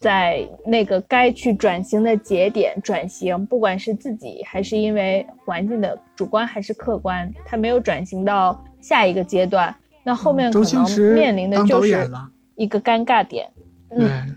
[0.00, 12.10] 在那个该去转型的节点转型，不管是自己还是因为环境的主观还是客观，他没有转型到下一个阶段，那后面可能面临的就是
[12.56, 13.46] 一个尴尬点。
[13.90, 14.34] 嗯，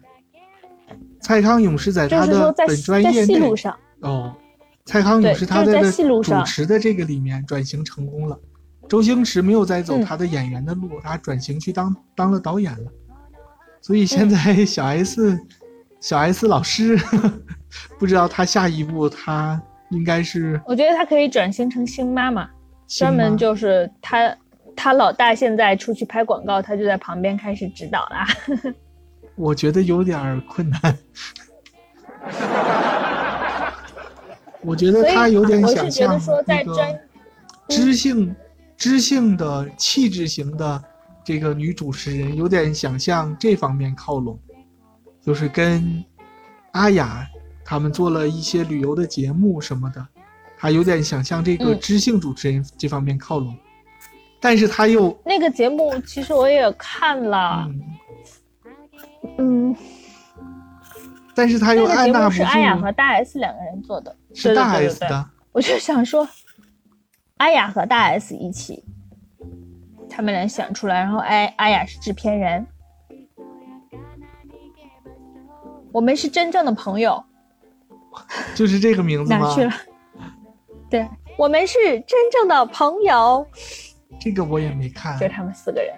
[1.22, 3.39] 蔡康永是在他的本专业内
[4.01, 4.36] 哦，
[4.84, 8.38] 蔡康永是他的主持的这个里面转型成功了。
[8.89, 12.91] 周星驰没有再走他的演员的路，他转型去当当了导演了，
[13.84, 15.38] 所以现在小 S，
[15.99, 16.97] 小 S 老师，
[17.99, 22.49] 不知道他下一步他应该是，我觉得他可以转型成星妈妈，
[22.88, 24.34] 专门就是他
[24.73, 28.25] 他老大现在出去拍广告，他就在旁边开始指导啦。
[29.36, 30.97] 我觉得有点困难，
[34.61, 36.17] 我觉得他有点想像
[36.47, 36.99] 那个
[37.67, 38.34] 知性。
[38.75, 40.84] 知性的气质型的
[41.24, 44.38] 这个女主持人，有点想向这方面靠拢，
[45.21, 46.03] 就是跟
[46.71, 47.28] 阿雅
[47.63, 50.05] 他们做了一些旅游的节目什么的，
[50.57, 53.55] 她有点想向这个知性主持人这方面靠拢，
[54.39, 57.69] 但是她又那个节目其实我也看了，
[59.38, 59.76] 嗯，
[61.34, 62.36] 但是她又按捺不住。
[62.36, 66.28] 是阿雅和大 S 两个人做的，是大 S 的，我就想说。
[67.38, 68.86] 阿雅和大 S 一起，
[70.16, 72.66] 他们俩想出来，然后哎阿雅是制片人。
[75.91, 77.24] 我们是真正的朋友，
[78.53, 79.39] 就是这个名字吗？
[79.39, 79.72] 哪去了？
[80.89, 81.07] 对，
[81.38, 83.45] 我们是真正的朋友。
[84.20, 85.20] 这个我也没看。
[85.20, 85.95] 就他们四个人，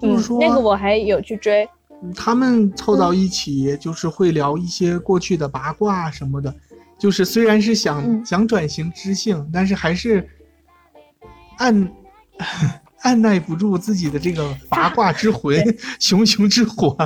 [0.00, 1.68] 就是说那个我还有去追。
[2.16, 6.54] 他们凑到一起，就是会聊一些过去的八卦什么的。
[6.96, 10.28] 就是虽然是想、嗯想转型知性，但是还是
[11.58, 11.92] 按
[13.02, 15.56] 按耐不住自己的这个 八卦之魂、
[15.98, 16.96] 熊熊之火，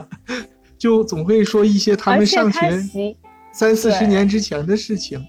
[0.77, 3.17] 就总会说一些他们上学，
[3.53, 5.25] 三四十年之前的事情。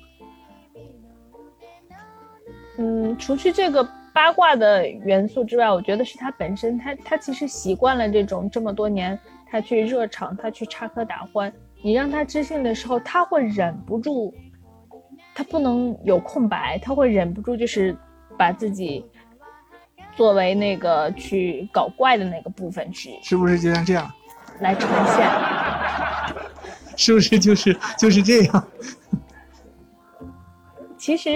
[2.78, 9.18] 嗯，除去这个八卦的元素之外，我觉得是他本身，他他其实习惯了这种这么多年，
[9.50, 11.52] 他去热场，他去插科打诨。
[11.82, 14.34] 你让他知性的时候，他会忍不住，
[15.36, 17.96] 他不能有空白，他会忍不住就是
[18.38, 19.06] 把自己
[20.16, 24.12] 作为那个去搞怪的那个部分去是不是就像这样？
[24.62, 25.30] 来呈现。
[26.98, 28.68] 是不是就是就是这样？
[30.98, 31.30] 其实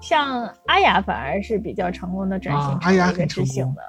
[0.00, 3.82] 像阿雅反而是比较成功的转型啊阿雅成一个很成功知性的。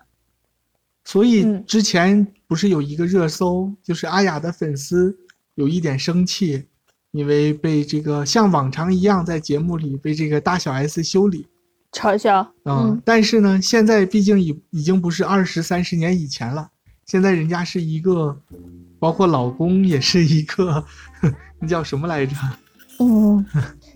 [1.04, 5.18] 所以嗯之前不是有一个热搜，就是阿雅的粉丝
[5.56, 6.66] 有一点生气，
[7.12, 11.46] 因为被这个像往常一样在节目里被这个大小 S 修理。
[11.92, 16.70] 嘲笑，嗯，嗯，但是呢，现在毕竟已已经不是二十三十年以前了，
[17.06, 18.38] 现在人家是一个，
[19.00, 20.84] 包括老公也是一个，
[21.60, 22.36] 那叫什么来着？
[23.00, 23.46] 嗯，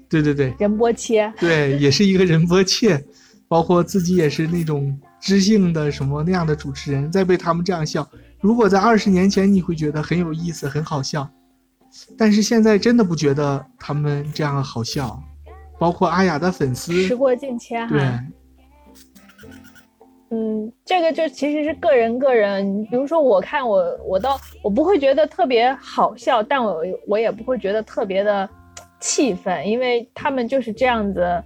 [0.07, 0.55] 对 对对。
[0.59, 3.03] 仁波切，对，也是一个仁波切，
[3.47, 8.07] 包括自己也是那种知性的什么那样的主持人，再被他们这样笑，
[8.39, 11.29] 如果在二十年前你会觉得很有意思、很好笑，
[12.17, 15.21] 但是现在真的不觉得他们这样好笑，
[15.81, 17.99] 包括阿雅的粉丝，时过境迁对。
[17.99, 18.23] 哈。
[20.29, 28.47] 嗯，这个就其实是个人个人，比如说我看我我倒我不会觉得特别好笑，但我我也不会觉得特别的
[28.99, 31.43] 气愤，因为他们就是这样子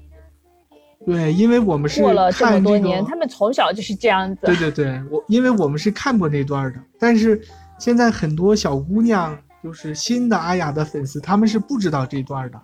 [1.05, 4.45] 对，因为我们是过了这么多年，他们从小就是这样子。
[4.45, 7.41] 对对对，我因为我们是看过那段的，但是
[7.79, 12.61] 现在很多小姑娘就是新的阿雅的粉丝，他们是不知道这段的。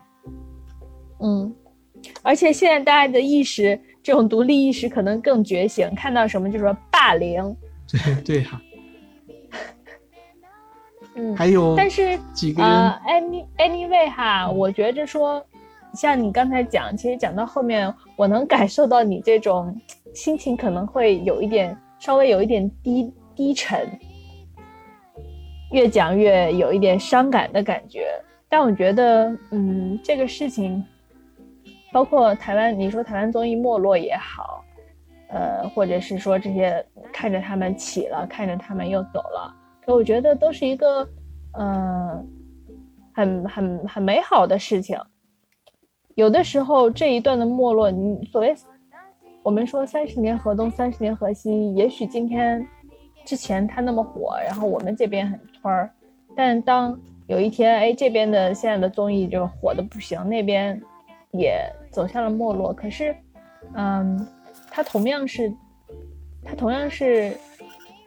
[1.24, 1.53] 嗯，
[2.22, 7.56] 而且现在大家的意识，这种独立意识可能更觉醒，看到什么就说霸凌。
[7.91, 8.62] 对对呀、
[11.16, 15.45] 嗯，还有但是几个人，呃，any anyway 哈，我觉着说，
[15.93, 19.76] 像你刚才讲，其实讲到后面，我能感受到你这种
[20.14, 23.89] 心情可能会有一点稍微有一点低低沉，
[25.72, 28.08] 越讲越有一点伤感的感觉。
[28.47, 30.82] 但我觉得，嗯，这个事情，
[31.92, 34.64] 包括台湾，你说台湾综艺没落也好，
[35.30, 39.54] 呃，或者是说这些看着他们起了，看着他们又走了。
[39.86, 41.08] 可我觉得都是一个，
[41.60, 42.28] 嗯、
[43.14, 44.98] 很很很美好的事情。
[46.16, 48.56] 有的时候这一段的没落，你所谓
[49.44, 52.66] 我们说三十年河东，三十年河西，也许今天
[53.26, 55.89] 之前他那么火，然后我们这边很村儿，
[56.36, 60.80] 但当有一天，哎，这边的现在的综艺就火的不行，那边
[61.32, 62.74] 也走向了没落。
[62.74, 63.16] 可是，
[63.74, 64.28] 嗯，
[64.70, 65.54] 它同样是，
[66.44, 67.38] 它同样是，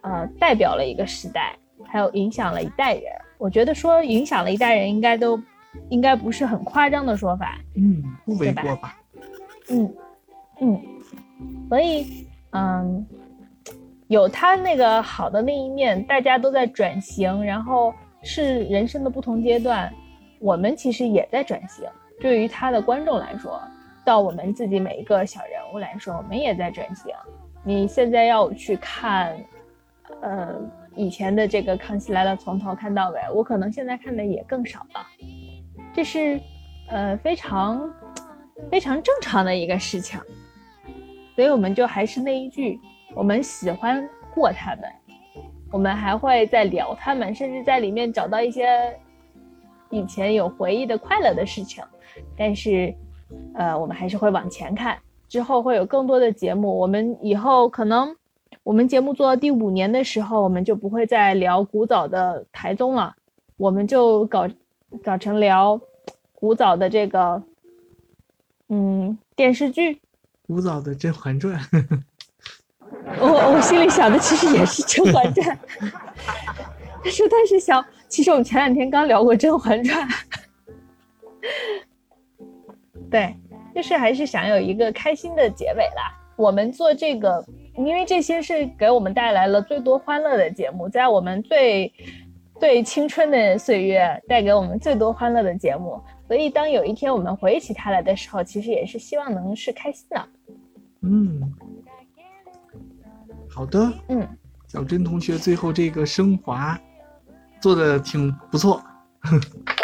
[0.03, 3.05] 呃，代表了一个时代，还有影响了一代人。
[3.39, 5.39] 我觉得说影响了一代人，应该都
[5.91, 7.59] 应该不是很夸张的说法。
[7.77, 8.97] 嗯，不为对吧过吧？
[9.71, 9.95] 嗯
[10.61, 10.81] 嗯，
[11.69, 13.07] 所以嗯，
[14.09, 19.93] 有他那个好的那一面，大家都在转型，然后是人生的不同阶段，
[20.39, 21.85] 我们其实也在转型。
[22.21, 23.61] 对于他的观众来说，
[24.05, 27.13] 到我们自己每一个小人物来说，我们也在转型。
[27.63, 29.35] 你现在要去看，
[30.21, 30.55] 呃，
[30.95, 35.07] 以前的这个《康熙来了》从头看到尾，我可能现在看的也更少了，
[35.93, 36.39] 这是
[36.89, 37.91] 呃非常
[38.71, 40.21] 非常正常的一个事情。
[41.35, 42.79] 所以我们就还是那一句，
[43.15, 44.83] 我们喜欢过他们，
[45.73, 48.95] 我们还会再聊他们，甚至在里面找到一些
[49.91, 51.83] 以前有回忆的快乐的事情。
[52.37, 52.95] 但是，
[53.55, 54.99] 呃，我们还是会往前看，
[55.29, 56.79] 之后会有更多的节目。
[56.79, 58.17] 我们以后可能，
[58.63, 63.15] 我们节目做到第五年的时候，我们就不会再聊古早的台综了，
[63.57, 64.49] 我们就搞
[65.03, 65.81] 搞成聊
[66.33, 67.43] 古早的这个，
[68.69, 70.01] 嗯，电视剧。
[70.47, 71.59] 古早的《甄嬛传》
[73.19, 75.57] 我我心里想的其实也是《甄嬛传》，
[77.03, 80.07] 但是但是想，其实我们前两天刚聊过《甄嬛传》，
[83.15, 83.33] 对，
[83.73, 86.13] 就是还是想有一个开心的结尾啦。
[86.35, 87.47] 我们做这个，
[87.77, 91.93] 因为这些是给我们带来了最多欢乐的节目，在我们最
[92.59, 100.29] 最青春的岁月带给我们最多欢乐的节目，所以当有一天我们回忆起它来的时候，其实也是希望能是开心的。
[101.03, 101.55] 嗯，
[103.49, 104.29] 好的，嗯，
[104.67, 106.77] 小珍同学最后这个升华
[107.61, 108.83] 做的挺不错，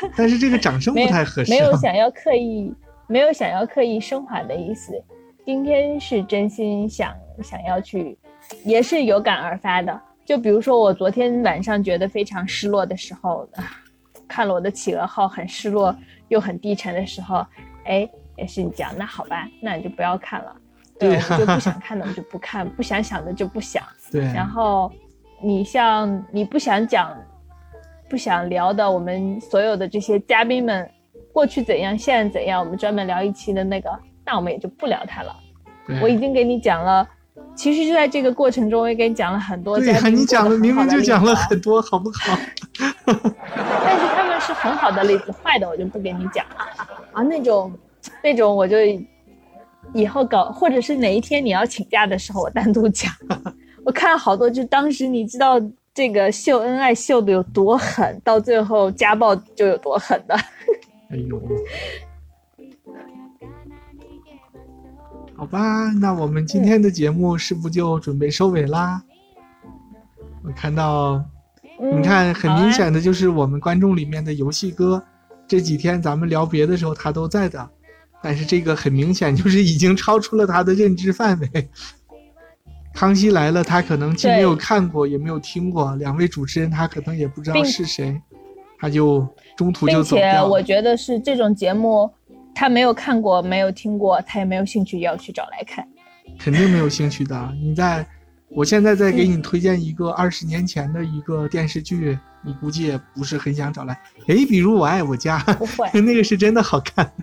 [0.16, 1.54] 但是这个掌声不太合适、啊。
[1.54, 2.72] 没有想要刻意，
[3.06, 4.92] 没有想要刻意升华的意思。
[5.44, 8.18] 今天是真心想想要去，
[8.64, 10.00] 也是有感而发的。
[10.24, 13.64] 就比如说我昨天晚上觉得非常失落的时候，啊
[14.28, 15.96] 看了我的企鹅号很失落
[16.28, 17.46] 又很低沉的时候，
[17.86, 20.54] 哎，也是你讲，那好吧，那你就不要看了。
[20.98, 23.82] 对我就不想看的我就不看，不想想的就不想。
[24.12, 24.92] 对，然后
[25.42, 27.16] 你像你不想讲、
[28.08, 30.88] 不想聊的，我们所有的这些嘉宾们
[31.32, 33.90] 过去怎样，现在怎样，我们专门聊一期的那个，
[34.24, 35.34] 那我们也就不聊它了。
[36.02, 37.06] 我已经给你讲了，
[37.54, 42.38] 其实就在这个过程中，我也给你讲了很多对呀，嘉宾你讲了明明就讲了很多，好不好？
[43.06, 46.44] 但是他们是很好的例子，坏的我就不给你讲
[47.12, 47.22] 啊。
[47.22, 47.72] 那种
[48.22, 48.76] 那种我就
[49.94, 53.10] 以后搞，或者是哪一天你要请假的时候，我单独讲。
[53.84, 55.58] 我看了好多，就当时你知道
[55.98, 60.34] 这个秀恩爱秀的有多狠，到最后家暴就有多狠的。
[61.10, 61.42] 哎呦，
[65.34, 69.02] 好吧，那我们今天的节目是不是就准备收尾啦？
[70.44, 71.14] 我看到，
[71.80, 75.02] 嗯你看，很明显的就是我们观众里面的游戏哥，
[75.48, 77.68] 这几天咱们聊别的时候他都在的，
[78.22, 81.68] 但是这个很明显就是已经超出了他的认知范围。
[82.98, 88.20] 康熙来了，他可能既没有看过，也没有听过，两位主持人他可能也不知道是谁，
[88.76, 89.24] 他就
[89.56, 90.48] 中途就并且走掉了。
[90.48, 92.10] 我觉得是这种节目，
[92.52, 95.86] 他没有看过，没有听过，他也没有兴趣要去找来看。
[96.40, 97.54] 肯定没有兴趣的。
[97.62, 98.04] 你在，
[98.48, 103.96] 我现在再给你推荐一个二十年前的一个电视剧，你估计也不是很想找来。
[104.26, 107.12] 诶，比如《我爱我家》，不会， 那个是真的好看。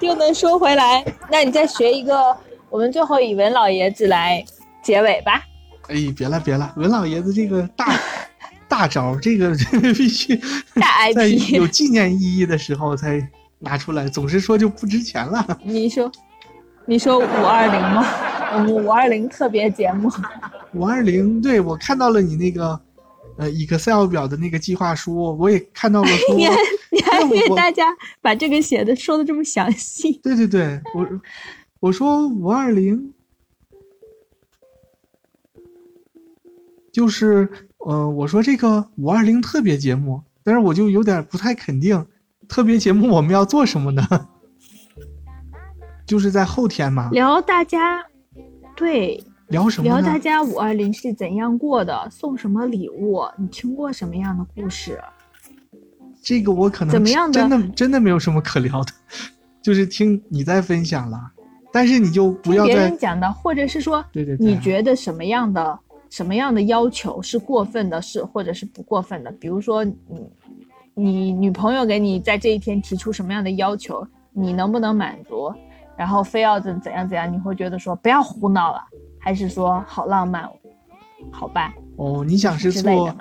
[0.00, 2.36] 又能说回来，那你再学一个，
[2.74, 4.44] 我们最后以文老爷子来
[4.82, 5.44] 结尾吧。
[5.86, 7.96] 哎，别了别了，文老爷子这个大
[8.66, 9.54] 大招，这个
[9.94, 10.34] 必须
[10.74, 13.24] 大在 IP 有纪念意义的时候才
[13.60, 15.56] 拿出来，总是说就不值钱了。
[15.62, 16.10] 你说，
[16.84, 18.04] 你说五二零吗？
[18.54, 20.10] 我们五二零特别节目，
[20.72, 22.80] 五二零，对我看到了你那个
[23.38, 26.56] 呃 Excel 表的那个计划书，我也看到了说， 你还
[26.90, 27.84] 你还给大家
[28.20, 31.06] 把这个写的说的这么详细，对对对，我
[31.84, 33.12] 我说五二零，
[36.90, 42.06] 就是呃，我说这个五二零特别节目，但是我就有点不太肯定，
[42.48, 44.02] 特别节目我们要做什么呢？
[46.08, 48.02] 就是在后天嘛，聊大家，
[48.74, 50.18] 对，聊什么聊大？
[50.18, 54.98] 家五二零是怎样过的，送什么礼物，你听过什么样的故事？
[56.22, 58.92] 这个我可能怎么样的真的真的没有什么可聊的，
[59.60, 61.32] 就是听你在分享了，
[61.74, 65.76] 但是你就不要别人讲的，或者是说，对对对，你觉得什么样的
[66.08, 69.32] 什么样的要求是过分的，是或者是不过分的？
[69.32, 69.92] 比如说，你
[70.94, 75.52] 你女朋友给你在这一天提出什么样的要求，你能不能满足？
[75.96, 78.80] 然后非要怎怎样怎样，你会觉得说不要胡闹了，
[79.18, 80.48] 还是说好浪漫？
[81.32, 83.12] 好吧，哦，你想是做。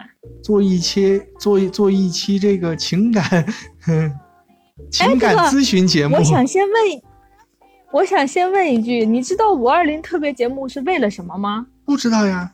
[0.41, 3.45] 做一期做一做一期这个情感
[4.89, 6.73] 情感咨询节目，我想先问，
[7.93, 11.67] 我想先问一句，你知道五二零特别节目是为了什么吗？
[11.85, 12.51] 不知道呀。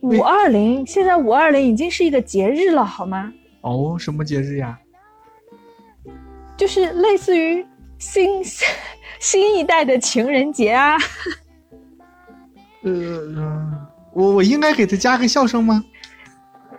[0.00, 3.32] 为五二零现在五二零已经是一个节日了，好吗？
[3.60, 4.76] 哦，什么节日呀？
[6.56, 7.64] 就是类似于
[7.98, 8.42] 新
[9.20, 10.96] 新一代的情人节啊。
[12.82, 12.90] 呃，
[13.36, 15.84] 呃我我应该给他加个笑声吗？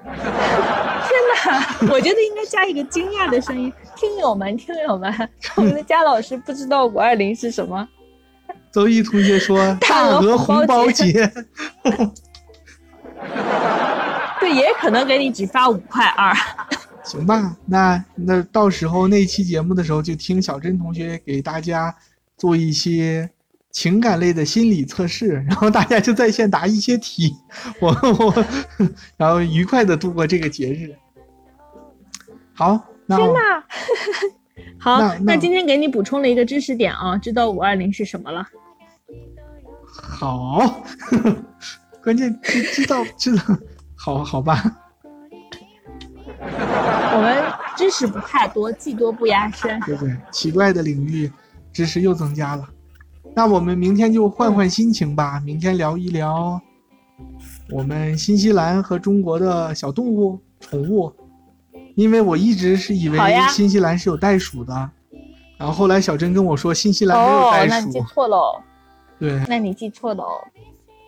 [1.92, 5.14] 我觉得应该加一个惊讶的声音，听友们，听友们，
[5.56, 7.88] 我们的佳老师不知道五二零是什么，
[8.72, 11.12] 周一同学说大大额额红包节，
[14.40, 16.34] 对，也可能给你只发五块二。
[17.04, 17.56] 行吧？
[17.66, 21.96] 那那到时候那期节目的时候，就听小珍同学给大家
[22.38, 23.28] 做一些
[23.72, 27.36] 情感类的心理测试，然后大家就在线答一些题，
[27.80, 28.46] 我我，
[29.18, 30.96] 然后愉快的度过这个节日。
[32.60, 33.64] 好，那天哪！
[34.78, 38.46] 好，那那今天给你补充了一个知识点啊，知道五二零是什么了？
[39.94, 40.84] 好，
[42.04, 43.44] 关键知知道知道，
[43.96, 44.62] 好好吧。
[46.42, 47.42] 我们
[47.78, 49.80] 知识不太多，技多不压身。
[49.80, 51.32] 对对，奇怪的领域
[51.72, 52.68] 知识又增加了。
[53.34, 56.62] 那我们明天就换换心情吧，明天聊一聊
[57.72, 61.10] 我们新西兰和中国的小动物、宠物。
[62.00, 63.20] 因为我一直是以为
[63.50, 64.74] 新西兰是有袋鼠的，
[65.58, 68.62] 然后后来小珍跟我说新西兰没有哦，袋那你记鼠，错喽，
[69.20, 70.42] 对，那你记错喽。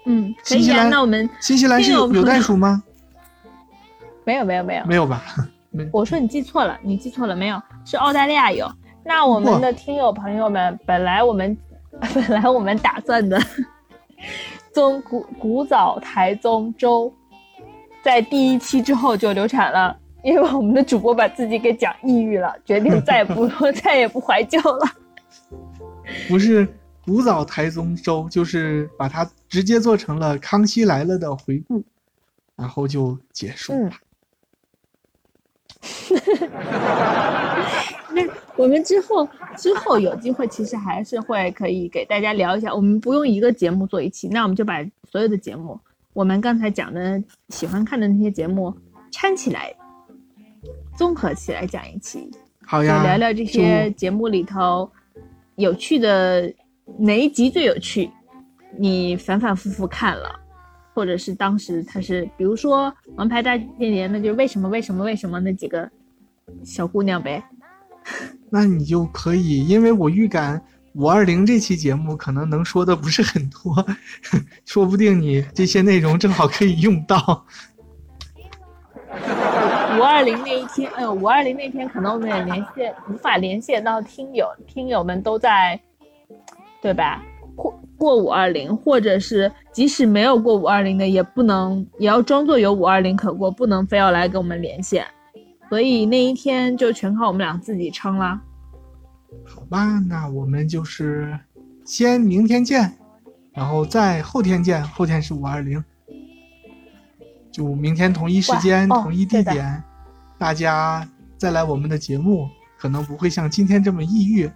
[0.05, 0.59] 嗯，可以啊。
[0.59, 2.83] 新西兰那我们新西兰是有有袋鼠吗？
[4.25, 5.23] 没有没有没有，没有吧？
[5.93, 8.69] 我说你记错了，你记错了，没有，是澳大利亚有。
[9.05, 11.57] 那我们的听友朋友们，本来我们
[12.13, 13.41] 本来我们打算的
[14.73, 17.11] 宗古古早台宗州，
[18.03, 23.47] 在第一期之后就流产了，因为我们的主播把自己给讲抑郁了，决定再也不
[23.83, 24.85] 再也不怀旧了。
[26.29, 26.67] 不是
[27.03, 31.83] 古早台宗粥，就是把它直接做成了《康熙来了》的回顾，
[32.55, 33.91] 然后就结束了。
[38.13, 38.21] 那
[38.55, 39.27] 我们之后
[39.57, 42.71] 之后有机会，其实还是会可以给大家聊一下。
[42.71, 45.79] 我们不用一个节目做一期，那我们就把所有的节目，
[46.13, 48.75] 我们刚才讲的喜欢看的那些节目
[49.11, 49.73] 掺起来，
[51.01, 52.29] 综合起来讲一期，
[52.63, 54.87] 好呀，聊聊这些节目里头
[55.55, 56.53] 有趣的
[56.99, 58.07] 哪一集最有趣，
[58.77, 60.39] 你反反复复看了。
[60.93, 65.89] 或者是当时他是，比如说《王牌大电连》，那就是为什么为什么为什么那几个
[66.63, 67.43] 小姑娘呗。
[68.51, 70.63] 那你就可以，因为我预感
[70.93, 73.83] 五二零这期节目可能能说的不是很多，
[74.65, 77.43] 说不定你这些内容正好可以用到。
[79.97, 85.79] 五二零那一天，哎呦，五二零那天可能我们也连线无法连线到听友，听友们都在，
[86.81, 87.23] 对吧？
[87.55, 95.05] 过过五二零，或者是即使没有过五二零的，也不能也要装作有五二零可过，不能非要来跟我们连线。
[95.69, 98.41] 所以那一天就全靠我们俩自己撑了。
[99.45, 101.37] 好吧，那我们就是
[101.85, 102.91] 先明天见，
[103.53, 105.83] 然后再后天见，后天是五二零，
[107.51, 109.83] 就明天同一时间、哦同一地点，
[110.37, 111.07] 大家
[111.37, 112.47] 再来我们的节目，
[112.77, 114.49] 可能不会像今天这么抑郁，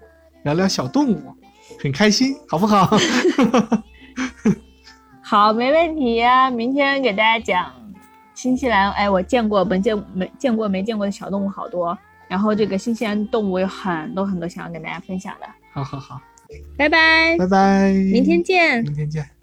[0.43, 1.35] 聊聊小动物，
[1.81, 2.97] 很开心，好不好？
[5.21, 7.71] 好，没问题呀、明天给大家讲
[8.33, 11.97] 新西兰，哎，我见过没见没见过没见过的小动物好多，
[12.27, 15.47] 然后这个新西兰动物有很多很多想要跟大家分享的。
[15.73, 16.21] 好好好，
[16.77, 18.83] 拜拜，拜拜，明天见。
[18.83, 19.34] 明天见。